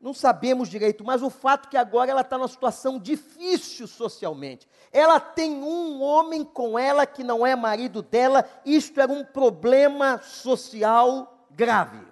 [0.00, 4.68] Não sabemos direito, mas o fato é que agora ela está numa situação difícil socialmente.
[4.92, 10.22] Ela tem um homem com ela que não é marido dela, isto era um problema
[10.22, 12.06] social grave.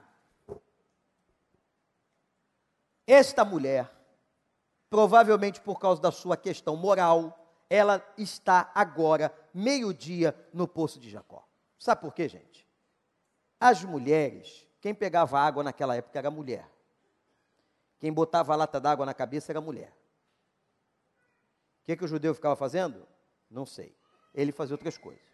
[3.07, 3.89] Esta mulher,
[4.91, 7.39] provavelmente por causa da sua questão moral,
[7.71, 11.47] ela está agora, meio-dia, no poço de Jacó.
[11.79, 12.67] Sabe por quê, gente?
[13.61, 16.69] As mulheres, quem pegava água naquela época era mulher.
[18.07, 19.93] Quem botava a lata d'água na cabeça era a mulher.
[21.83, 23.05] que, que o judeu ficava fazendo?
[23.51, 23.99] Não sei.
[24.33, 25.27] Ele fazia outras coisas.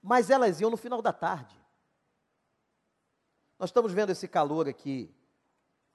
[0.00, 1.54] Mas elas iam no final da tarde.
[3.58, 5.14] Nós estamos vendo esse calor aqui,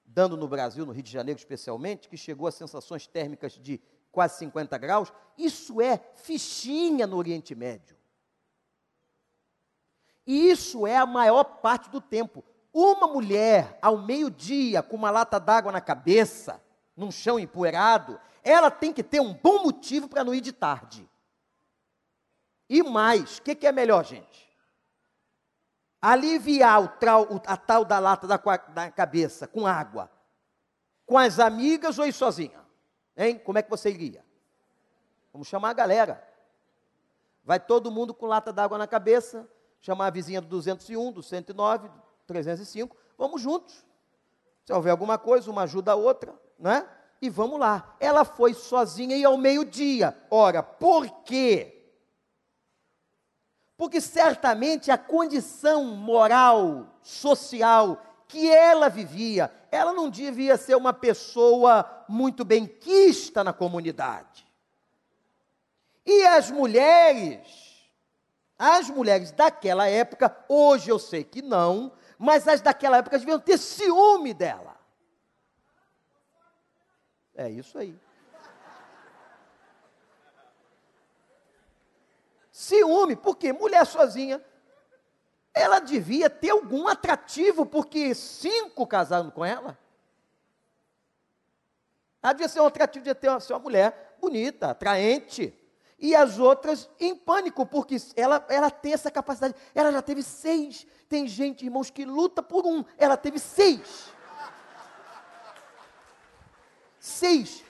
[0.04, 4.38] dando no Brasil, no Rio de Janeiro especialmente, que chegou a sensações térmicas de quase
[4.38, 5.12] 50 graus.
[5.36, 7.96] Isso é fichinha no Oriente Médio.
[10.24, 12.44] E isso é a maior parte do tempo.
[12.78, 16.62] Uma mulher, ao meio-dia, com uma lata d'água na cabeça,
[16.94, 21.08] num chão empoeirado, ela tem que ter um bom motivo para não ir de tarde.
[22.68, 24.54] E mais, o que, que, é melhor, gente?
[26.02, 30.10] Aliviar o trau, a tal da lata da, da cabeça com água,
[31.06, 32.62] com as amigas ou ir sozinha?
[33.16, 33.38] Hein?
[33.38, 34.22] Como é que você iria?
[35.32, 36.22] Vamos chamar a galera.
[37.42, 39.48] Vai todo mundo com lata d'água na cabeça,
[39.80, 43.84] chamar a vizinha do 201, do 109, do 305, vamos juntos.
[44.64, 46.86] Se houver alguma coisa, uma ajuda a outra, né?
[47.22, 47.96] E vamos lá.
[48.00, 50.16] Ela foi sozinha e ao meio-dia.
[50.30, 51.76] Ora, por quê?
[53.76, 62.04] Porque certamente a condição moral, social que ela vivia, ela não devia ser uma pessoa
[62.08, 64.46] muito benquista na comunidade.
[66.04, 67.46] E as mulheres,
[68.58, 73.58] as mulheres daquela época, hoje eu sei que não, mas as daquela época deviam ter
[73.58, 74.76] ciúme dela.
[77.34, 77.98] É isso aí.
[82.50, 84.42] Ciúme, porque mulher sozinha,
[85.52, 89.78] ela devia ter algum atrativo, porque cinco casaram com ela.
[92.22, 95.54] Ela devia ser um atrativo de ter uma, ser uma mulher bonita, atraente.
[95.98, 99.54] E as outras em pânico, porque ela, ela tem essa capacidade.
[99.74, 100.86] Ela já teve seis.
[101.08, 102.84] Tem gente, irmãos, que luta por um.
[102.98, 104.10] Ela teve seis.
[106.98, 107.64] Seis.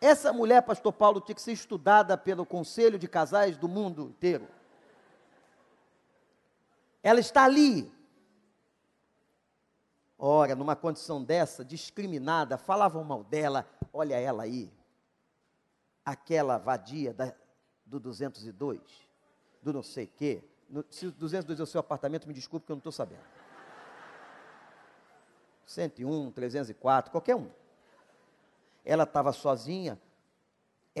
[0.00, 4.48] Essa mulher, pastor Paulo, tinha que ser estudada pelo Conselho de Casais do mundo inteiro.
[7.02, 7.92] Ela está ali.
[10.18, 14.70] Ora, numa condição dessa, discriminada, falavam mal dela, olha ela aí.
[16.04, 17.34] Aquela vadia da,
[17.90, 18.80] do 202,
[19.62, 20.42] do não sei quê.
[20.68, 23.24] No, se o 202 é o seu apartamento, me desculpe que eu não estou sabendo.
[25.66, 27.50] 101, 304, qualquer um
[28.84, 30.00] ela estava sozinha,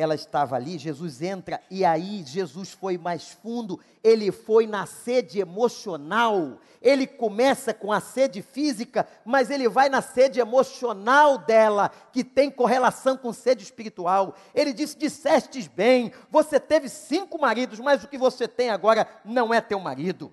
[0.00, 5.38] ela estava ali, Jesus entra e aí Jesus foi mais fundo, ele foi na sede
[5.38, 6.58] emocional.
[6.80, 12.50] Ele começa com a sede física, mas ele vai na sede emocional dela, que tem
[12.50, 14.34] correlação com sede espiritual.
[14.54, 19.52] Ele disse: Dissestes bem, você teve cinco maridos, mas o que você tem agora não
[19.52, 20.32] é teu marido.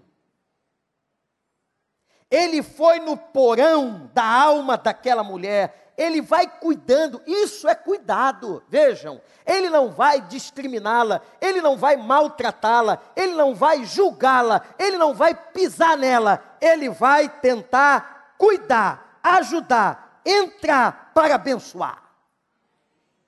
[2.32, 9.20] Ele foi no porão da alma daquela mulher ele vai cuidando, isso é cuidado, vejam,
[9.44, 15.34] ele não vai discriminá-la, ele não vai maltratá-la, ele não vai julgá-la, ele não vai
[15.34, 22.04] pisar nela, ele vai tentar cuidar, ajudar, entrar para abençoar.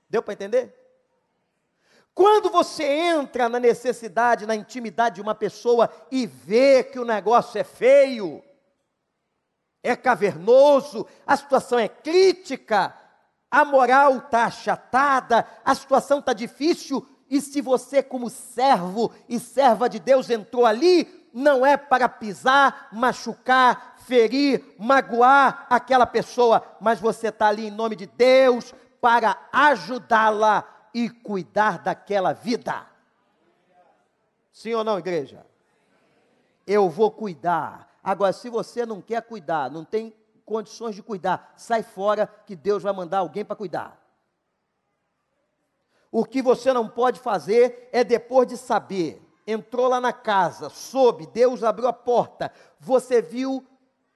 [0.07, 0.75] Deu para entender?
[2.13, 7.57] Quando você entra na necessidade, na intimidade de uma pessoa e vê que o negócio
[7.59, 8.43] é feio,
[9.83, 12.93] é cavernoso, a situação é crítica,
[13.49, 19.87] a moral está achatada, a situação está difícil, e se você, como servo e serva
[19.87, 27.27] de Deus, entrou ali, não é para pisar, machucar, ferir, magoar aquela pessoa, mas você
[27.27, 30.63] está ali em nome de Deus para ajudá-la
[30.93, 32.85] e cuidar daquela vida.
[34.51, 35.45] Sim ou não, igreja?
[36.65, 40.11] Eu vou cuidar Agora, se você não quer cuidar, não tem
[40.43, 44.03] condições de cuidar, sai fora que Deus vai mandar alguém para cuidar.
[46.11, 51.27] O que você não pode fazer é depois de saber, entrou lá na casa, soube,
[51.27, 53.63] Deus abriu a porta, você viu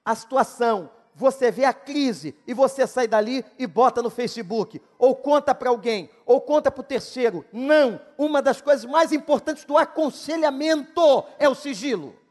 [0.04, 5.14] a situação, você vê a crise e você sai dali e bota no Facebook, ou
[5.14, 7.44] conta para alguém, ou conta para o terceiro.
[7.52, 12.23] Não, uma das coisas mais importantes do aconselhamento é o sigilo.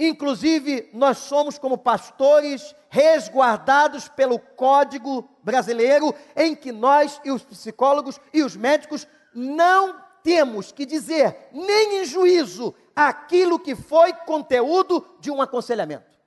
[0.00, 8.18] Inclusive, nós somos, como pastores, resguardados pelo Código Brasileiro, em que nós e os psicólogos
[8.32, 15.30] e os médicos não temos que dizer, nem em juízo, aquilo que foi conteúdo de
[15.30, 16.18] um aconselhamento.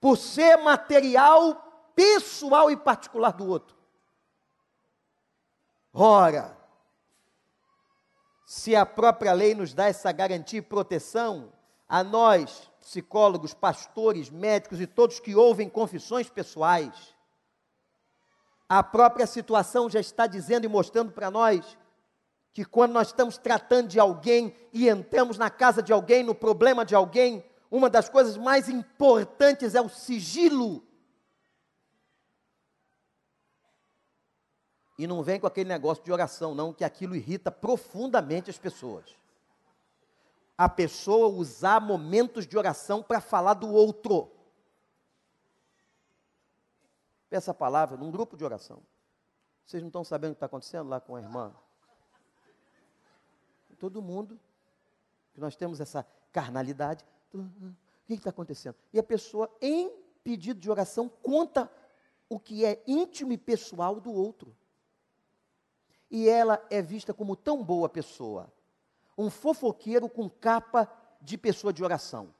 [0.00, 3.76] Por ser material pessoal e particular do outro.
[5.92, 6.57] Ora,
[8.48, 11.52] se a própria lei nos dá essa garantia e proteção,
[11.86, 17.14] a nós, psicólogos, pastores, médicos e todos que ouvem confissões pessoais,
[18.66, 21.76] a própria situação já está dizendo e mostrando para nós
[22.54, 26.86] que quando nós estamos tratando de alguém e entramos na casa de alguém, no problema
[26.86, 30.87] de alguém, uma das coisas mais importantes é o sigilo.
[34.98, 39.16] E não vem com aquele negócio de oração, não, que aquilo irrita profundamente as pessoas.
[40.56, 44.28] A pessoa usar momentos de oração para falar do outro.
[47.30, 48.82] Essa palavra num grupo de oração.
[49.64, 51.54] Vocês não estão sabendo o que está acontecendo lá com a irmã?
[53.78, 54.40] Todo mundo,
[55.32, 57.04] que nós temos essa carnalidade.
[57.32, 57.44] O
[58.08, 58.74] que está acontecendo?
[58.92, 59.92] E a pessoa, em
[60.24, 61.70] pedido de oração, conta
[62.28, 64.52] o que é íntimo e pessoal do outro.
[66.10, 68.52] E ela é vista como tão boa pessoa.
[69.16, 70.90] Um fofoqueiro com capa
[71.20, 72.32] de pessoa de oração.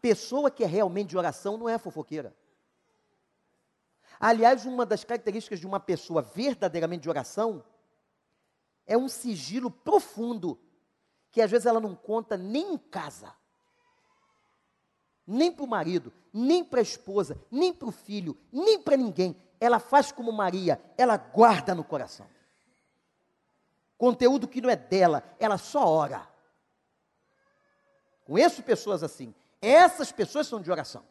[0.00, 2.34] Pessoa que é realmente de oração não é fofoqueira.
[4.18, 7.64] Aliás, uma das características de uma pessoa verdadeiramente de oração
[8.86, 10.58] é um sigilo profundo
[11.30, 13.34] que às vezes ela não conta nem em casa,
[15.26, 19.36] nem para o marido, nem para a esposa, nem para o filho, nem para ninguém.
[19.58, 22.26] Ela faz como Maria, ela guarda no coração.
[24.02, 26.28] Conteúdo que não é dela, ela só ora.
[28.24, 29.32] Conheço pessoas assim.
[29.60, 31.04] Essas pessoas são de oração.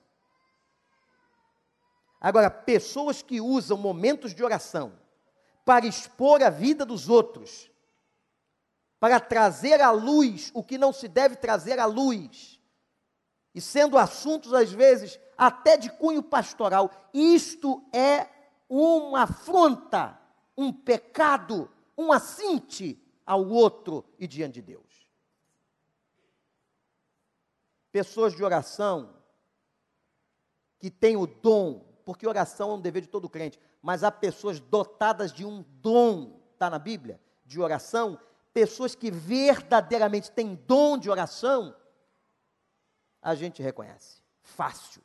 [2.20, 4.92] Agora, pessoas que usam momentos de oração
[5.64, 7.72] para expor a vida dos outros,
[9.00, 12.60] para trazer à luz o que não se deve trazer à luz,
[13.56, 18.28] e sendo assuntos, às vezes, até de cunho pastoral, isto é
[18.68, 20.20] uma afronta,
[20.58, 25.08] um pecado, um assinte ao outro e diante de Deus.
[27.92, 29.16] Pessoas de oração
[30.80, 34.60] que têm o dom, porque oração é um dever de todo crente, mas há pessoas
[34.60, 38.20] dotadas de um dom, está na Bíblia, de oração,
[38.54, 41.76] pessoas que verdadeiramente têm dom de oração,
[43.22, 45.04] a gente reconhece, fácil,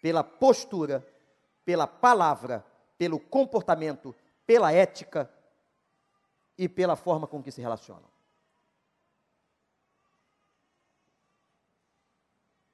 [0.00, 1.06] pela postura,
[1.64, 2.64] pela palavra,
[2.96, 4.14] pelo comportamento,
[4.46, 5.30] pela ética
[6.60, 8.04] e pela forma com que se relacionam.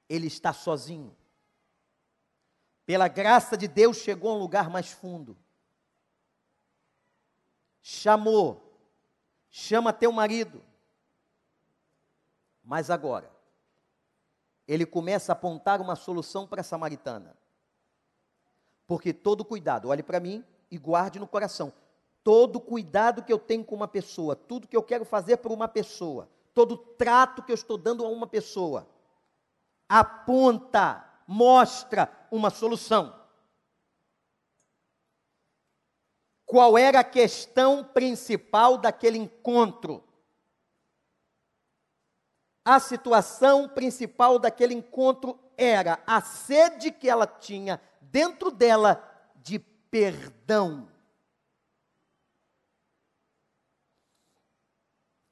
[0.09, 1.15] Ele está sozinho
[2.85, 5.37] pela graça de Deus, chegou a um lugar mais fundo.
[7.81, 8.77] Chamou,
[9.49, 10.61] chama teu marido.
[12.61, 13.31] Mas agora,
[14.67, 17.37] ele começa a apontar uma solução para a samaritana.
[18.85, 21.71] Porque todo cuidado, olhe para mim e guarde no coração.
[22.23, 25.67] Todo cuidado que eu tenho com uma pessoa, tudo que eu quero fazer por uma
[25.67, 28.87] pessoa, todo trato que eu estou dando a uma pessoa,
[29.87, 33.13] aponta mostra uma solução.
[36.45, 40.01] Qual era a questão principal daquele encontro?
[42.63, 49.03] A situação principal daquele encontro era a sede que ela tinha dentro dela
[49.35, 50.89] de perdão.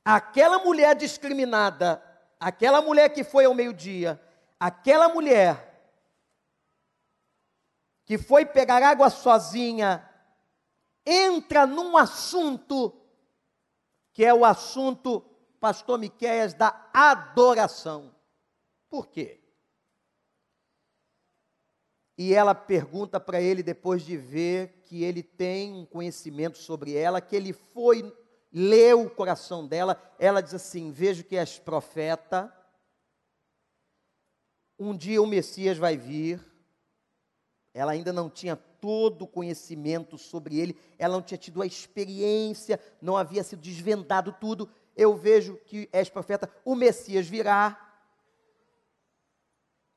[0.05, 2.01] Aquela mulher discriminada,
[2.39, 4.21] aquela mulher que foi ao meio-dia,
[4.59, 5.73] aquela mulher
[8.05, 10.07] que foi pegar água sozinha,
[11.03, 13.01] entra num assunto
[14.13, 15.19] que é o assunto,
[15.59, 18.15] pastor Miqueias, da adoração.
[18.87, 19.41] Por quê?
[22.17, 27.19] E ela pergunta para ele, depois de ver que ele tem um conhecimento sobre ela,
[27.19, 28.15] que ele foi,
[28.57, 32.55] leu o coração dela, ela diz assim: Vejo que és profeta,
[34.79, 36.39] um dia o Messias vai vir,
[37.73, 42.79] ela ainda não tinha todo o conhecimento sobre ele, ela não tinha tido a experiência,
[43.01, 44.71] não havia sido desvendado tudo.
[44.95, 47.81] Eu vejo que és profeta, o Messias virá.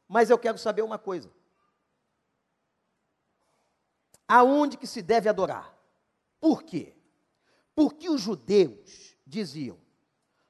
[0.09, 1.31] Mas eu quero saber uma coisa.
[4.27, 5.79] Aonde que se deve adorar?
[6.41, 6.98] Por quê?
[7.79, 9.79] Porque os judeus diziam: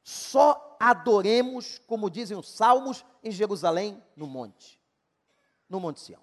[0.03, 4.81] só adoremos, como dizem os salmos, em Jerusalém, no monte,
[5.69, 6.23] no Monte Sião.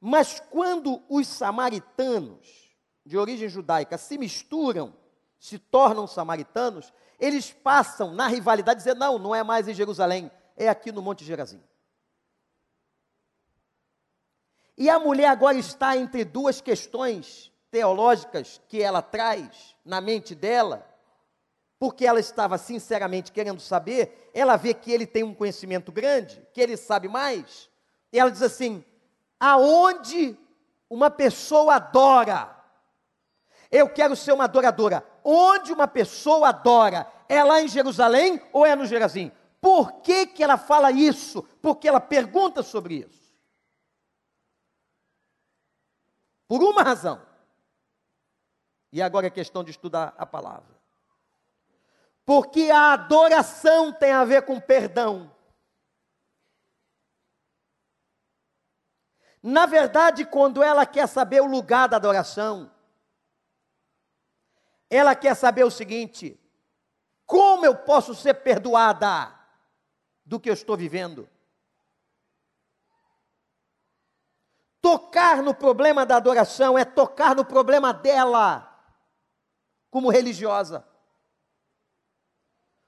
[0.00, 2.74] Mas quando os samaritanos,
[3.06, 4.92] de origem judaica, se misturam,
[5.38, 10.68] se tornam samaritanos, eles passam na rivalidade dizer: não, não é mais em Jerusalém, é
[10.68, 11.62] aqui no Monte Gerazim.
[14.76, 20.88] E a mulher agora está entre duas questões teológicas que ela traz na mente dela,
[21.76, 26.60] porque ela estava sinceramente querendo saber, ela vê que ele tem um conhecimento grande, que
[26.60, 27.68] ele sabe mais,
[28.12, 28.84] e ela diz assim:
[29.40, 30.38] aonde
[30.88, 32.56] uma pessoa adora,
[33.72, 35.04] eu quero ser uma adoradora.
[35.24, 39.32] Onde uma pessoa adora, é lá em Jerusalém ou é no Gerazim?
[39.60, 41.42] Por que, que ela fala isso?
[41.60, 43.34] Porque ela pergunta sobre isso.
[46.46, 47.33] Por uma razão.
[48.94, 50.72] E agora é questão de estudar a palavra.
[52.24, 55.34] Porque a adoração tem a ver com perdão.
[59.42, 62.70] Na verdade, quando ela quer saber o lugar da adoração,
[64.88, 66.40] ela quer saber o seguinte:
[67.26, 69.34] como eu posso ser perdoada
[70.24, 71.28] do que eu estou vivendo?
[74.80, 78.70] Tocar no problema da adoração é tocar no problema dela,
[79.94, 80.84] como religiosa.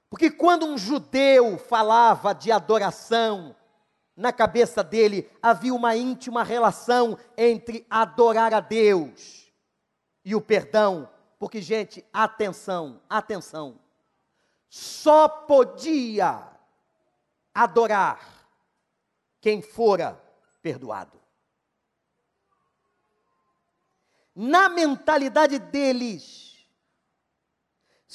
[0.09, 3.55] Porque quando um judeu falava de adoração,
[4.13, 9.49] na cabeça dele havia uma íntima relação entre adorar a Deus
[10.25, 11.09] e o perdão.
[11.39, 13.79] Porque, gente, atenção, atenção.
[14.67, 16.45] Só podia
[17.53, 18.19] adorar
[19.39, 20.21] quem fora
[20.61, 21.21] perdoado.
[24.35, 26.46] Na mentalidade deles,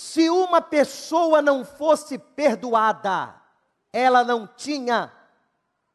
[0.03, 3.41] se uma pessoa não fosse perdoada,
[3.93, 5.13] ela não tinha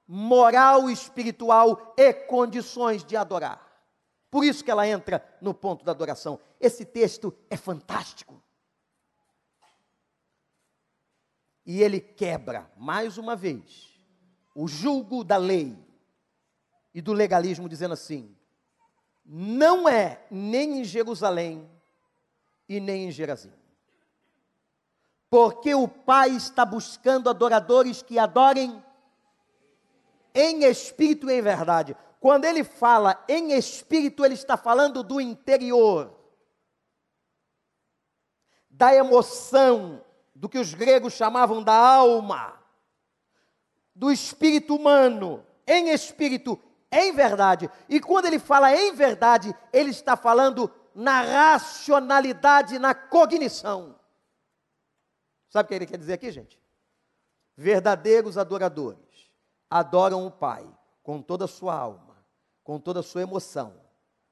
[0.08, 3.62] moral espiritual e condições de adorar.
[4.32, 6.40] Por isso que ela entra no ponto da adoração.
[6.58, 8.42] Esse texto é fantástico.
[11.66, 14.00] E ele quebra, mais uma vez,
[14.56, 15.78] o julgo da lei
[16.94, 18.34] e do legalismo, dizendo assim:
[19.26, 21.70] não é nem em Jerusalém
[22.70, 23.52] e nem em Gerazim.
[25.30, 28.84] Porque o Pai está buscando adoradores que adorem
[30.34, 31.96] em espírito e em verdade.
[32.20, 36.14] Quando ele fala em espírito, ele está falando do interior,
[38.70, 40.04] da emoção,
[40.34, 42.54] do que os gregos chamavam da alma,
[43.96, 46.60] do espírito humano, em espírito,
[46.92, 47.70] em verdade.
[47.90, 53.97] E quando ele fala em verdade, ele está falando na racionalidade, na cognição.
[55.58, 56.62] Sabe o que ele quer dizer aqui, gente?
[57.56, 59.32] Verdadeiros adoradores
[59.68, 62.16] adoram o Pai com toda a sua alma,
[62.64, 63.74] com toda a sua emoção,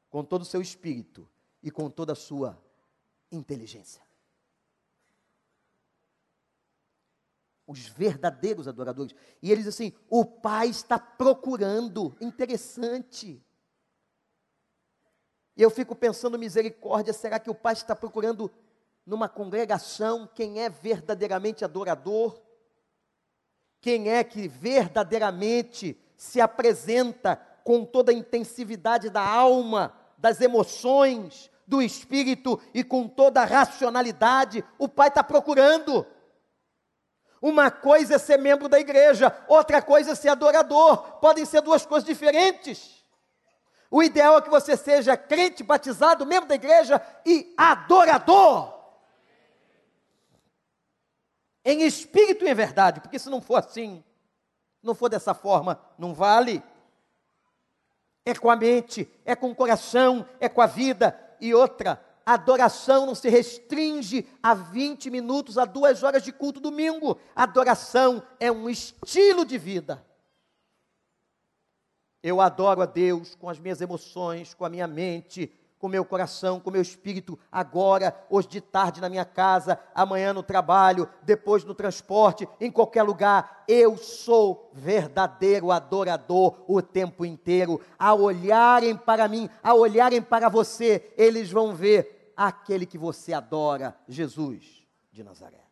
[0.07, 1.27] com todo o seu espírito
[1.63, 2.63] e com toda a sua
[3.31, 4.03] inteligência.
[7.65, 9.15] Os verdadeiros adoradores.
[9.41, 12.15] E eles assim: o Pai está procurando.
[12.21, 13.43] Interessante.
[15.57, 18.51] E eu fico pensando, misericórdia, será que o Pai está procurando
[19.05, 22.41] numa congregação quem é verdadeiramente adorador?
[23.79, 31.81] Quem é que verdadeiramente se apresenta com toda a intensividade da alma, das emoções, do
[31.81, 36.05] espírito e com toda a racionalidade, o Pai está procurando.
[37.41, 41.19] Uma coisa é ser membro da igreja, outra coisa é ser adorador.
[41.19, 43.03] Podem ser duas coisas diferentes.
[43.91, 48.75] O ideal é que você seja crente, batizado, membro da igreja e adorador
[51.65, 54.03] em espírito e em verdade, porque se não for assim,
[54.83, 56.63] não for dessa forma, não vale.
[58.23, 61.19] É com a mente, é com o coração, é com a vida.
[61.41, 67.19] E outra, adoração não se restringe a 20 minutos, a duas horas de culto domingo.
[67.35, 70.05] Adoração é um estilo de vida.
[72.21, 75.51] Eu adoro a Deus com as minhas emoções, com a minha mente,
[75.85, 80.41] com meu coração, com meu espírito, agora, hoje de tarde na minha casa, amanhã no
[80.41, 83.63] trabalho, depois no transporte, em qualquer lugar.
[83.67, 87.79] Eu sou verdadeiro adorador o tempo inteiro.
[87.99, 93.95] A olharem para mim, a olharem para você, eles vão ver aquele que você adora,
[94.07, 95.63] Jesus de Nazaré.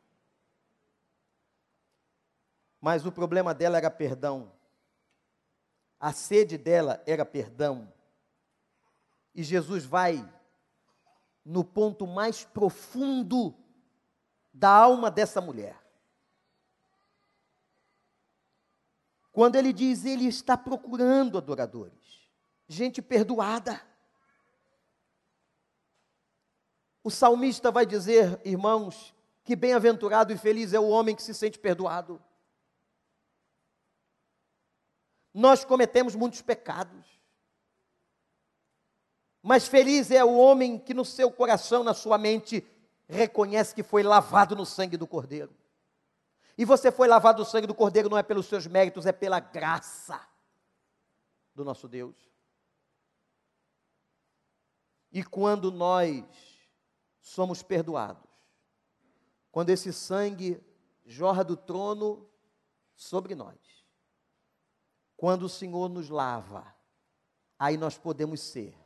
[2.79, 4.51] Mas o problema dela era perdão.
[5.99, 7.91] A sede dela era perdão.
[9.33, 10.27] E Jesus vai
[11.43, 13.55] no ponto mais profundo
[14.53, 15.81] da alma dessa mulher.
[19.31, 22.29] Quando ele diz, ele está procurando adoradores,
[22.67, 23.81] gente perdoada.
[27.03, 29.13] O salmista vai dizer, irmãos,
[29.43, 32.23] que bem-aventurado e feliz é o homem que se sente perdoado.
[35.33, 37.12] Nós cometemos muitos pecados.
[39.43, 42.65] Mas feliz é o homem que no seu coração, na sua mente,
[43.09, 45.53] reconhece que foi lavado no sangue do Cordeiro.
[46.57, 49.41] E você foi lavado no sangue do Cordeiro não é pelos seus méritos, é pela
[49.41, 50.25] graça
[51.53, 52.15] do nosso Deus.
[55.11, 56.23] E quando nós
[57.19, 58.29] somos perdoados,
[59.51, 60.63] quando esse sangue
[61.05, 62.29] jorra do trono
[62.95, 63.59] sobre nós,
[65.17, 66.73] quando o Senhor nos lava,
[67.59, 68.82] aí nós podemos ser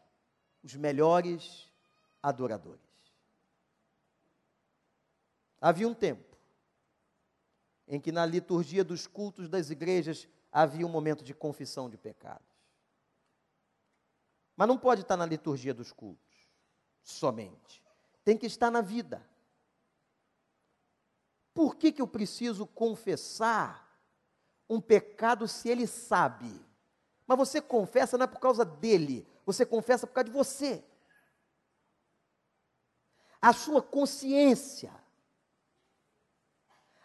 [0.67, 1.71] os melhores
[2.21, 2.81] adoradores.
[5.61, 6.37] Havia um tempo
[7.87, 12.45] em que na liturgia dos cultos das igrejas havia um momento de confissão de pecados.
[14.55, 16.35] Mas não pode estar na liturgia dos cultos
[17.01, 17.81] somente.
[18.25, 19.25] Tem que estar na vida.
[21.53, 23.87] Por que, que eu preciso confessar
[24.69, 26.53] um pecado se ele sabe?
[27.25, 30.83] Mas você confessa não é por causa dele, você confessa por causa de você.
[33.41, 34.93] A sua consciência,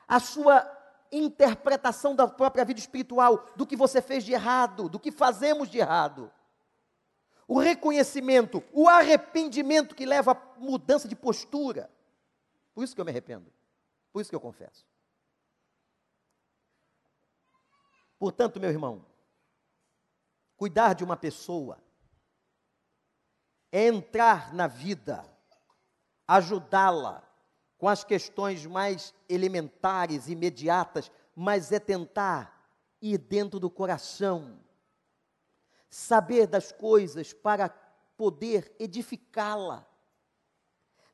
[0.08, 0.68] a sua
[1.12, 5.78] interpretação da própria vida espiritual, do que você fez de errado, do que fazemos de
[5.78, 6.32] errado.
[7.46, 11.88] O reconhecimento, o arrependimento que leva à mudança de postura.
[12.74, 13.52] Por isso que eu me arrependo.
[14.12, 14.84] Por isso que eu confesso.
[18.18, 19.06] Portanto, meu irmão,
[20.56, 21.78] cuidar de uma pessoa
[23.72, 25.24] é entrar na vida,
[26.28, 27.26] ajudá-la
[27.78, 32.62] com as questões mais elementares, imediatas, mas é tentar
[33.00, 34.60] ir dentro do coração,
[35.88, 37.70] saber das coisas para
[38.16, 39.84] poder edificá-la,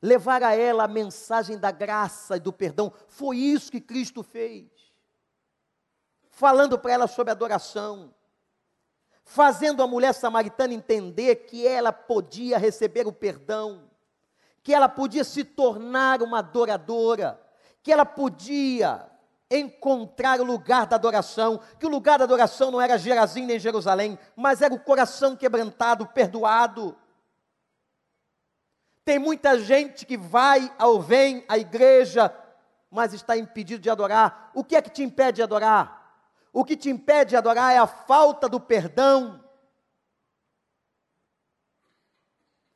[0.01, 2.93] levar a ela a mensagem da graça e do perdão.
[3.07, 4.69] Foi isso que Cristo fez.
[6.29, 8.13] Falando para ela sobre adoração,
[9.29, 13.83] fazendo a mulher samaritana entender que ela podia receber o perdão,
[14.63, 17.39] que ela podia se tornar uma adoradora,
[17.83, 19.05] que ela podia
[19.51, 24.17] encontrar o lugar da adoração, que o lugar da adoração não era Gerazim nem Jerusalém,
[24.35, 26.97] mas era o coração quebrantado, perdoado.
[29.05, 32.35] Tem muita gente que vai ou vem à igreja,
[32.89, 34.49] mas está impedido de adorar.
[34.55, 35.98] O que é que te impede de adorar?
[36.51, 39.43] O que te impede de adorar é a falta do perdão.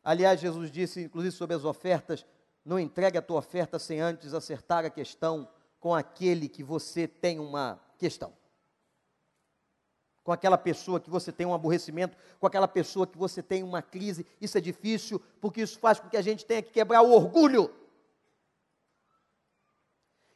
[0.03, 2.25] Aliás, Jesus disse, inclusive sobre as ofertas:
[2.63, 5.47] não entregue a tua oferta sem antes acertar a questão
[5.79, 8.33] com aquele que você tem uma questão.
[10.23, 13.81] Com aquela pessoa que você tem um aborrecimento, com aquela pessoa que você tem uma
[13.81, 14.25] crise.
[14.39, 17.73] Isso é difícil, porque isso faz com que a gente tenha que quebrar o orgulho.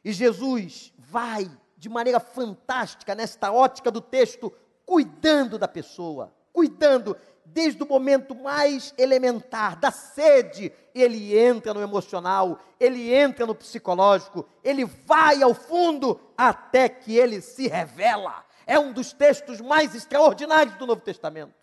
[0.04, 4.52] E Jesus vai de maneira fantástica nesta ótica do texto,
[4.84, 12.58] cuidando da pessoa, cuidando desde o momento mais elementar da sede, ele entra no emocional,
[12.78, 18.44] ele entra no psicológico, ele vai ao fundo até que ele se revela.
[18.66, 21.54] É um dos textos mais extraordinários do Novo Testamento.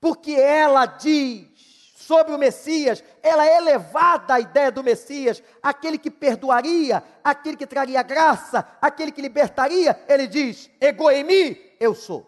[0.00, 1.67] Porque ela diz
[2.08, 7.66] sobre o Messias, ela é elevada à ideia do Messias, aquele que perdoaria, aquele que
[7.66, 12.26] traria graça, aquele que libertaria, ele diz: ego em mim, eu sou.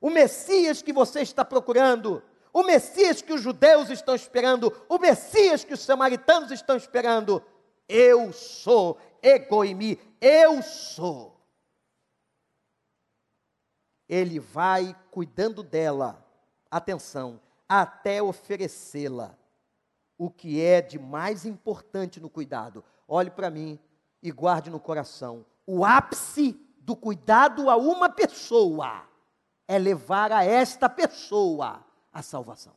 [0.00, 2.22] O Messias que você está procurando,
[2.54, 7.44] o Messias que os judeus estão esperando, o Messias que os samaritanos estão esperando,
[7.86, 11.38] eu sou, ego em mim, eu sou.
[14.08, 16.24] Ele vai cuidando dela,
[16.70, 17.38] atenção,
[17.68, 19.36] até oferecê-la.
[20.16, 22.84] O que é de mais importante no cuidado.
[23.06, 23.78] Olhe para mim
[24.22, 25.44] e guarde no coração.
[25.66, 29.04] O ápice do cuidado a uma pessoa
[29.68, 32.74] é levar a esta pessoa a salvação.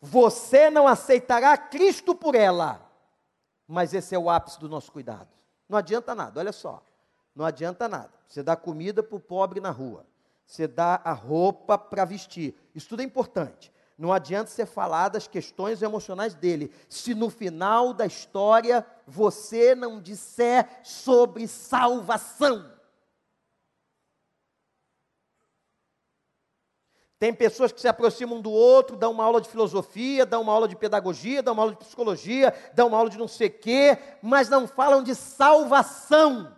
[0.00, 2.88] Você não aceitará Cristo por ela,
[3.66, 5.28] mas esse é o ápice do nosso cuidado.
[5.68, 6.82] Não adianta nada, olha só.
[7.34, 8.12] Não adianta nada.
[8.28, 10.06] Você dá comida para o pobre na rua
[10.48, 12.54] você dá a roupa para vestir.
[12.74, 13.70] Isso tudo é importante.
[13.98, 20.00] Não adianta você falar das questões emocionais dele, se no final da história você não
[20.00, 22.72] disser sobre salvação.
[27.18, 30.68] Tem pessoas que se aproximam do outro, dão uma aula de filosofia, dão uma aula
[30.68, 33.98] de pedagogia, dão uma aula de psicologia, dão uma aula de não sei o quê,
[34.22, 36.56] mas não falam de salvação.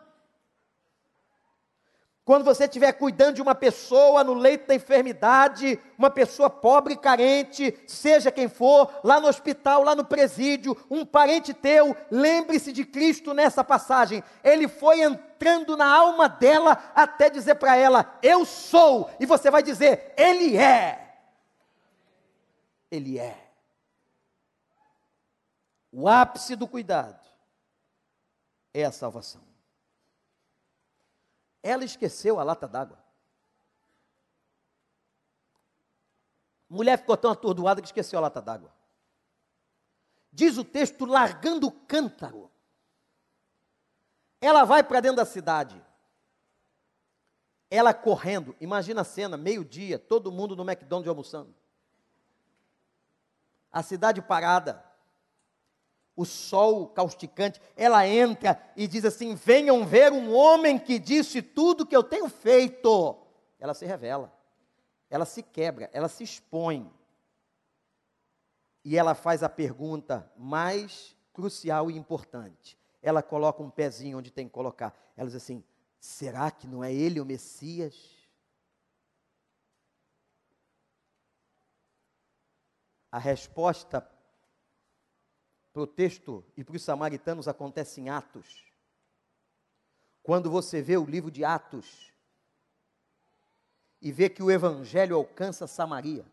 [2.30, 7.76] Quando você estiver cuidando de uma pessoa no leito da enfermidade, uma pessoa pobre carente,
[7.88, 13.34] seja quem for, lá no hospital, lá no presídio, um parente teu, lembre-se de Cristo
[13.34, 14.22] nessa passagem.
[14.44, 19.10] Ele foi entrando na alma dela até dizer para ela: Eu sou.
[19.18, 21.16] E você vai dizer: Ele é.
[22.92, 23.36] Ele é.
[25.90, 27.26] o ápice do cuidado
[28.72, 29.49] é a salvação.
[31.62, 32.98] Ela esqueceu a lata d'água.
[36.68, 38.72] Mulher ficou tão atordoada que esqueceu a lata d'água.
[40.32, 42.50] Diz o texto, largando o cântaro.
[44.40, 45.84] Ela vai para dentro da cidade.
[47.68, 51.54] Ela correndo, imagina a cena, meio-dia, todo mundo no McDonald's almoçando.
[53.72, 54.84] A cidade parada,
[56.20, 61.86] o sol causticante, ela entra e diz assim: Venham ver um homem que disse tudo
[61.86, 63.16] que eu tenho feito.
[63.58, 64.30] Ela se revela,
[65.08, 66.92] ela se quebra, ela se expõe.
[68.84, 72.78] E ela faz a pergunta mais crucial e importante.
[73.00, 74.94] Ela coloca um pezinho onde tem que colocar.
[75.16, 75.64] Ela diz assim:
[75.98, 77.94] Será que não é ele o Messias?
[83.10, 84.06] A resposta
[85.72, 88.64] para o texto e para os samaritanos acontece em Atos.
[90.22, 92.12] Quando você vê o livro de Atos
[94.00, 96.24] e vê que o evangelho alcança Samaria.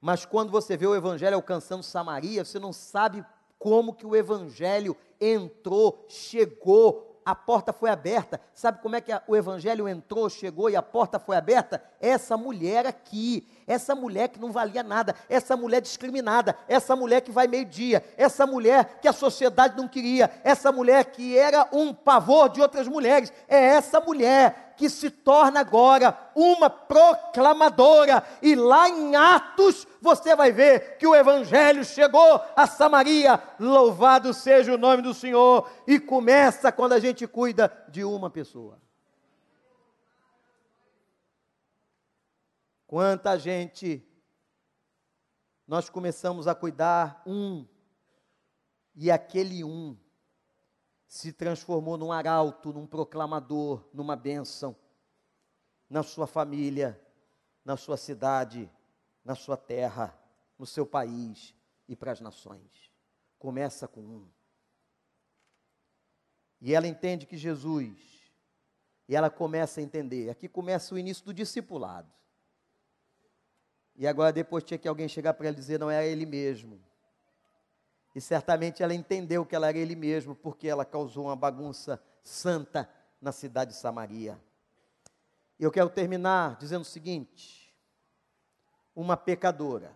[0.00, 3.24] Mas quando você vê o evangelho alcançando Samaria, você não sabe
[3.58, 8.40] como que o evangelho entrou, chegou, a porta foi aberta.
[8.54, 11.84] Sabe como é que o evangelho entrou, chegou e a porta foi aberta?
[12.00, 17.30] Essa mulher aqui, essa mulher que não valia nada, essa mulher discriminada, essa mulher que
[17.30, 22.48] vai meio-dia, essa mulher que a sociedade não queria, essa mulher que era um pavor
[22.48, 28.24] de outras mulheres, é essa mulher que se torna agora uma proclamadora.
[28.42, 33.40] E lá em Atos você vai ver que o evangelho chegou a Samaria.
[33.60, 35.68] Louvado seja o nome do Senhor.
[35.86, 38.80] E começa quando a gente cuida de uma pessoa.
[42.90, 44.04] Quanta gente
[45.64, 47.64] nós começamos a cuidar um
[48.96, 49.96] e aquele um
[51.06, 54.74] se transformou num arauto, num proclamador, numa bênção
[55.88, 57.00] na sua família,
[57.64, 58.68] na sua cidade,
[59.24, 60.20] na sua terra,
[60.58, 61.54] no seu país
[61.86, 62.90] e para as nações.
[63.38, 64.28] Começa com um.
[66.60, 67.96] E ela entende que Jesus,
[69.08, 70.28] e ela começa a entender.
[70.28, 72.18] Aqui começa o início do discipulado.
[74.00, 76.80] E agora depois tinha que alguém chegar para ela dizer, não era ele mesmo.
[78.14, 82.88] E certamente ela entendeu que ela era ele mesmo, porque ela causou uma bagunça santa
[83.20, 84.40] na cidade de Samaria.
[85.58, 87.76] E eu quero terminar dizendo o seguinte:
[88.96, 89.94] uma pecadora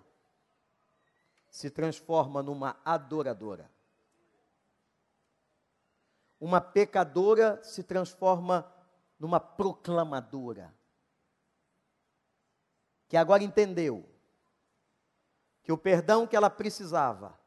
[1.48, 3.70] se transforma numa adoradora.
[6.38, 8.70] Uma pecadora se transforma
[9.18, 10.74] numa proclamadora.
[13.14, 14.04] Que agora entendeu
[15.62, 17.38] que o perdão que ela precisava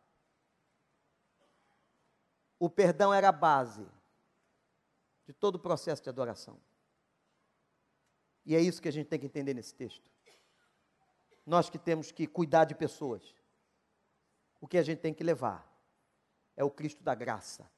[2.57, 3.85] o perdão era a base
[5.25, 6.57] de todo o processo de adoração.
[8.45, 10.09] E é isso que a gente tem que entender nesse texto.
[11.45, 13.35] Nós que temos que cuidar de pessoas,
[14.61, 15.69] o que a gente tem que levar
[16.55, 17.69] é o Cristo da graça,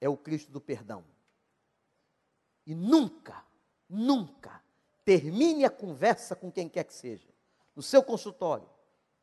[0.00, 1.04] é o Cristo do perdão.
[2.66, 3.44] E nunca,
[3.86, 4.64] nunca
[5.10, 7.28] termine a conversa com quem quer que seja,
[7.74, 8.70] no seu consultório,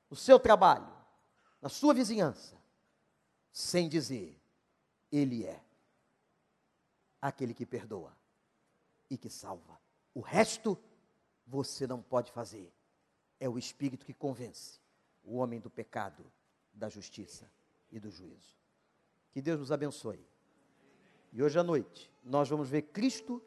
[0.09, 0.91] no seu trabalho,
[1.61, 2.57] na sua vizinhança,
[3.53, 4.37] sem dizer:
[5.09, 5.63] Ele é
[7.21, 8.13] aquele que perdoa
[9.09, 9.79] e que salva.
[10.13, 10.77] O resto
[11.45, 12.69] você não pode fazer.
[13.39, 14.81] É o Espírito que convence
[15.23, 16.29] o homem do pecado,
[16.73, 17.49] da justiça
[17.89, 18.57] e do juízo.
[19.31, 20.19] Que Deus nos abençoe.
[21.31, 23.41] E hoje à noite nós vamos ver Cristo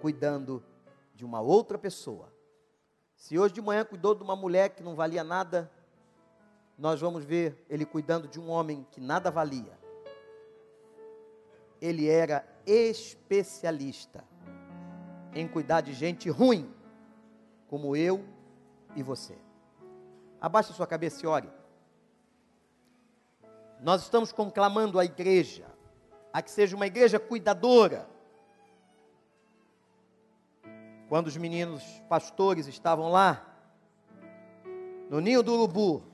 [0.00, 0.64] cuidando
[1.20, 2.32] de uma outra pessoa.
[3.14, 5.70] Se hoje de manhã cuidou de uma mulher que não valia nada,
[6.78, 9.78] nós vamos ver ele cuidando de um homem que nada valia.
[11.78, 14.24] Ele era especialista
[15.34, 16.74] em cuidar de gente ruim,
[17.68, 18.24] como eu
[18.96, 19.36] e você.
[20.40, 21.52] Abaixe sua cabeça e ore.
[23.82, 25.66] Nós estamos conclamando a igreja
[26.32, 28.08] a que seja uma igreja cuidadora.
[31.10, 33.44] Quando os meninos pastores estavam lá,
[35.08, 36.04] no ninho do urubu,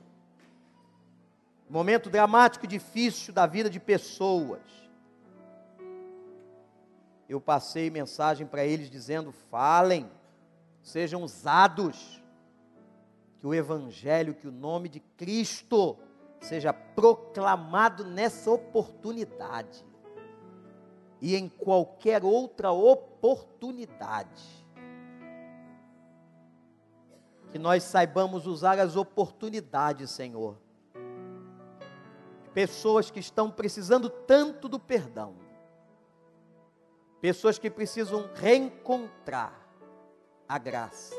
[1.69, 4.63] momento dramático e difícil da vida de pessoas.
[7.29, 10.09] Eu passei mensagem para eles dizendo: falem,
[10.81, 12.19] sejam usados,
[13.39, 15.95] que o Evangelho, que o nome de Cristo
[16.41, 19.85] seja proclamado nessa oportunidade
[21.21, 24.56] e em qualquer outra oportunidade.
[27.57, 30.57] Que nós saibamos usar as oportunidades, Senhor
[32.53, 35.35] pessoas que estão precisando tanto do perdão,
[37.21, 39.53] pessoas que precisam reencontrar
[40.49, 41.13] a graça,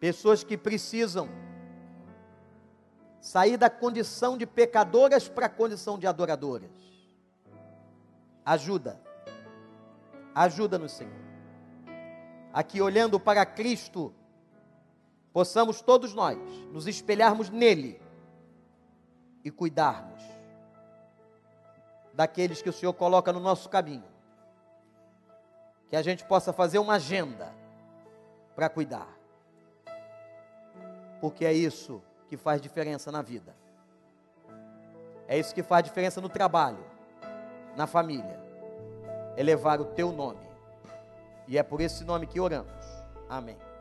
[0.00, 1.28] pessoas que precisam
[3.20, 6.70] sair da condição de pecadoras para a condição de adoradoras.
[8.44, 9.00] Ajuda,
[10.34, 11.22] ajuda-nos, Senhor.
[12.52, 14.12] Aqui olhando para Cristo,
[15.32, 16.38] possamos todos nós
[16.72, 18.00] nos espelharmos nele
[19.44, 20.22] e cuidarmos
[22.12, 24.04] daqueles que o Senhor coloca no nosso caminho.
[25.88, 27.52] Que a gente possa fazer uma agenda
[28.54, 29.08] para cuidar.
[31.20, 33.54] Porque é isso que faz diferença na vida.
[35.26, 36.84] É isso que faz diferença no trabalho,
[37.76, 38.40] na família.
[39.36, 40.46] É levar o teu nome.
[41.48, 42.84] E é por esse nome que oramos.
[43.28, 43.71] Amém.